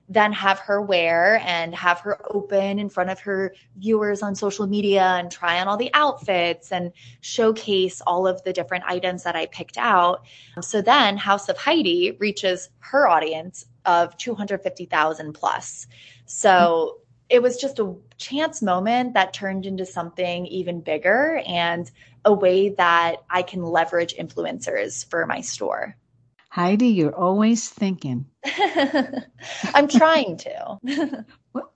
then 0.09 0.31
have 0.31 0.59
her 0.59 0.81
wear 0.81 1.41
and 1.45 1.75
have 1.75 1.99
her 1.99 2.17
open 2.33 2.79
in 2.79 2.89
front 2.89 3.09
of 3.09 3.19
her 3.19 3.53
viewers 3.75 4.21
on 4.21 4.35
social 4.35 4.65
media 4.65 5.03
and 5.03 5.29
try 5.29 5.59
on 5.59 5.67
all 5.67 5.77
the 5.77 5.93
outfits 5.93 6.71
and 6.71 6.93
showcase 7.21 8.01
all 8.07 8.25
of 8.25 8.41
the 8.43 8.53
different 8.53 8.85
items 8.85 9.23
that 9.23 9.35
I 9.35 9.47
picked 9.47 9.77
out. 9.77 10.25
So 10.61 10.81
then 10.81 11.17
Haus 11.17 11.49
of 11.49 11.57
Heidi 11.57 12.11
reaches 12.19 12.69
her 12.79 13.07
audience 13.07 13.65
of 13.85 14.15
250,000 14.17 15.33
plus. 15.33 15.87
So 16.25 16.99
it 17.29 17.41
was 17.41 17.57
just 17.57 17.79
a 17.79 17.93
chance 18.17 18.61
moment 18.61 19.13
that 19.13 19.33
turned 19.33 19.65
into 19.65 19.85
something 19.85 20.45
even 20.47 20.79
bigger 20.79 21.41
and 21.45 21.91
a 22.23 22.33
way 22.33 22.69
that 22.69 23.17
I 23.29 23.41
can 23.41 23.61
leverage 23.63 24.15
influencers 24.15 25.05
for 25.09 25.25
my 25.25 25.41
store. 25.41 25.97
Heidi, 26.57 26.87
you're 26.87 27.15
always 27.15 27.69
thinking. 27.69 28.25
I'm 29.75 29.87
trying 29.87 30.37
to. 30.37 30.79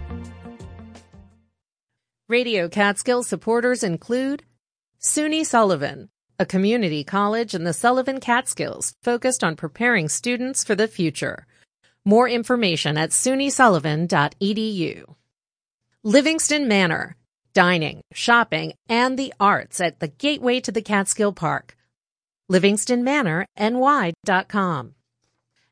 Radio 2.29 2.69
Catskill 2.69 3.23
supporters 3.23 3.83
include 3.83 4.43
SUNY 5.01 5.43
Sullivan, 5.43 6.09
a 6.37 6.45
community 6.45 7.03
college 7.03 7.55
in 7.55 7.63
the 7.63 7.73
Sullivan 7.73 8.19
Catskills 8.19 8.93
focused 9.01 9.43
on 9.43 9.55
preparing 9.55 10.07
students 10.07 10.63
for 10.63 10.75
the 10.75 10.87
future. 10.87 11.47
More 12.05 12.29
information 12.29 12.99
at 12.99 13.09
sunysullivan.edu. 13.09 15.15
Livingston 16.03 16.67
Manor, 16.67 17.15
dining, 17.55 18.01
shopping, 18.13 18.73
and 18.87 19.17
the 19.17 19.33
arts 19.39 19.81
at 19.81 19.99
the 19.99 20.09
gateway 20.09 20.59
to 20.59 20.71
the 20.71 20.83
Catskill 20.83 21.33
Park. 21.33 21.75
LivingstonManorNY.com. 22.51 24.93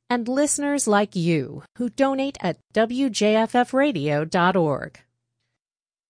And 0.10 0.28
listeners 0.28 0.88
like 0.88 1.16
you 1.16 1.62
who 1.78 1.90
donate 1.90 2.40
at 2.42 2.58
WJFFradio.org. 2.74 5.00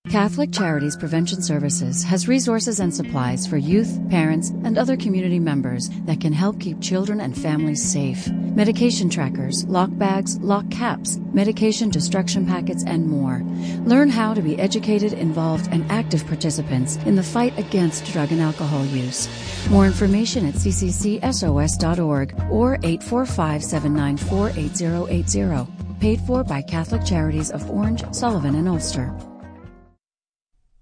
Catholic 0.10 0.54
Charities 0.54 0.96
Prevention 0.96 1.42
Services 1.42 2.02
has 2.02 2.30
resources 2.30 2.80
and 2.80 2.96
supplies 2.96 3.46
for 3.46 3.58
youth, 3.58 4.00
parents, 4.10 4.52
and 4.64 4.78
other 4.78 4.96
community 4.96 5.38
members 5.38 5.90
that 6.06 6.22
can 6.22 6.32
help 6.32 6.62
keep 6.62 6.80
children 6.80 7.20
and 7.20 7.38
families 7.38 7.84
safe. 7.84 8.26
Medication 8.32 9.10
trackers, 9.10 9.66
lock 9.66 9.90
bags, 9.92 10.40
lock 10.40 10.70
caps, 10.72 11.18
medication 11.34 11.90
destruction 11.90 12.46
packets, 12.46 12.86
and 12.88 13.06
more. 13.06 13.44
Learn 13.84 14.08
how 14.10 14.34
to 14.34 14.42
be 14.42 14.58
educated, 14.58 15.12
involved, 15.12 15.68
and 15.74 15.90
active 15.92 16.26
participants 16.26 16.96
in 17.06 17.18
the 17.18 17.24
fight 17.24 17.58
against 17.60 18.06
drug 18.06 18.32
and 18.32 18.40
alcohol 18.40 18.86
use. 18.86 19.28
More 19.70 19.86
information 19.86 20.46
at 20.46 20.54
cccsos.org 20.54 22.34
or 22.50 22.76
845 22.76 23.64
794 23.64 24.50
8080. 24.52 25.68
Paid 26.00 26.22
for 26.22 26.46
by 26.46 26.62
Catholic 26.62 27.04
Charities 27.04 27.52
of 27.52 27.70
Orange, 27.70 28.06
Sullivan, 28.14 28.56
and 28.56 28.70
Ulster. 28.70 29.14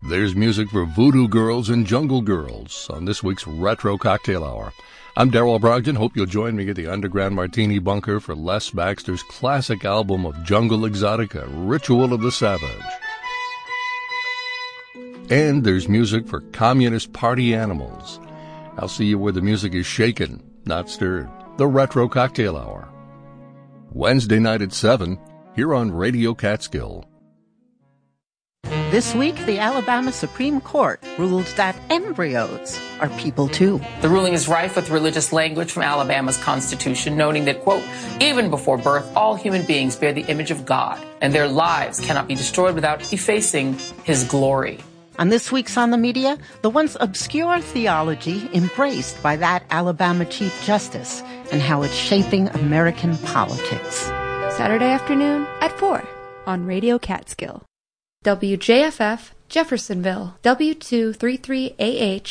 There's 0.08 0.36
music 0.36 0.70
for 0.70 0.86
Voodoo 0.86 1.28
Girls 1.28 1.70
and 1.72 1.84
Jungle 1.84 2.22
Girls 2.22 2.88
on 2.92 3.06
this 3.06 3.24
week's 3.24 3.48
Retro 3.48 3.98
Cocktail 3.98 4.44
Hour. 4.44 4.72
I'm 5.18 5.32
Darrell 5.32 5.60
Brogdon. 5.60 5.98
Hope 5.98 6.16
you'll 6.16 6.28
join 6.28 6.56
me 6.56 6.70
at 6.70 6.76
the 6.76 6.86
Underground 6.86 7.34
Martini 7.34 7.80
Bunker 7.80 8.20
for 8.20 8.36
Les 8.36 8.70
Baxter's 8.70 9.24
classic 9.24 9.84
album 9.84 10.28
of 10.28 10.44
Jungle 10.44 10.82
Exotica, 10.82 11.48
Ritual 11.52 12.14
of 12.14 12.22
the 12.22 12.32
Savage. 12.32 12.70
And 15.32 15.64
there's 15.64 15.90
music 15.90 16.28
for 16.28 16.42
Communist 16.52 17.12
Party 17.12 17.56
Animals. 17.56 18.20
I'll 18.78 18.88
see 18.88 19.06
you 19.06 19.18
where 19.18 19.34
the 19.34 19.42
music 19.42 19.74
is 19.74 19.88
shaken, 19.88 20.44
not 20.66 20.88
stirred. 20.88 21.28
The 21.58 21.66
Retro 21.66 22.08
Cocktail 22.08 22.58
Hour. 22.58 22.88
Wednesday 23.92 24.38
night 24.38 24.62
at 24.62 24.72
7, 24.72 25.18
here 25.56 25.74
on 25.74 25.92
Radio 25.92 26.36
Catskill. 26.36 27.10
This 28.92 29.14
week, 29.14 29.36
the 29.46 29.60
Alabama 29.60 30.12
Supreme 30.12 30.62
Court 30.62 31.00
ruled 31.18 31.46
that 31.58 31.76
embryos 31.90 32.80
are 33.00 33.10
people 33.18 33.48
too. 33.48 33.82
The 34.02 34.10
ruling 34.10 34.34
is 34.34 34.48
rife 34.48 34.76
with 34.76 34.90
religious 34.90 35.34
language 35.34 35.72
from 35.72 35.84
Alabama's 35.84 36.38
Constitution, 36.38 37.18
noting 37.18 37.46
that, 37.46 37.62
quote, 37.62 37.84
even 38.22 38.50
before 38.50 38.78
birth, 38.78 39.10
all 39.16 39.36
human 39.36 39.66
beings 39.66 39.96
bear 39.96 40.14
the 40.14 40.26
image 40.28 40.50
of 40.50 40.66
God, 40.66 41.04
and 41.22 41.34
their 41.34 41.48
lives 41.48 42.00
cannot 42.00 42.28
be 42.28 42.36
destroyed 42.36 42.74
without 42.74 43.14
effacing 43.14 43.78
his 44.04 44.24
glory. 44.24 44.80
On 45.20 45.30
this 45.30 45.52
week's 45.52 45.78
On 45.78 45.92
the 45.92 45.98
Media, 45.98 46.38
the 46.62 46.70
once 46.70 46.98
obscure 47.00 47.62
theology 47.62 48.50
embraced 48.54 49.22
by 49.22 49.36
that 49.38 49.64
Alabama 49.70 50.26
Chief 50.26 50.64
Justice 50.64 51.22
and 51.52 51.62
how 51.62 51.84
it's 51.84 51.94
shaping 51.94 52.50
American 52.50 53.18
politics. 53.20 54.02
Saturday 54.56 54.92
afternoon 54.92 55.46
at 55.62 55.78
4 55.80 56.04
on 56.48 56.66
Radio 56.66 56.98
Catskill. 56.98 57.64
WJFF, 58.26 59.36
Jeffersonville, 59.50 60.34
W233AH, 60.44 62.24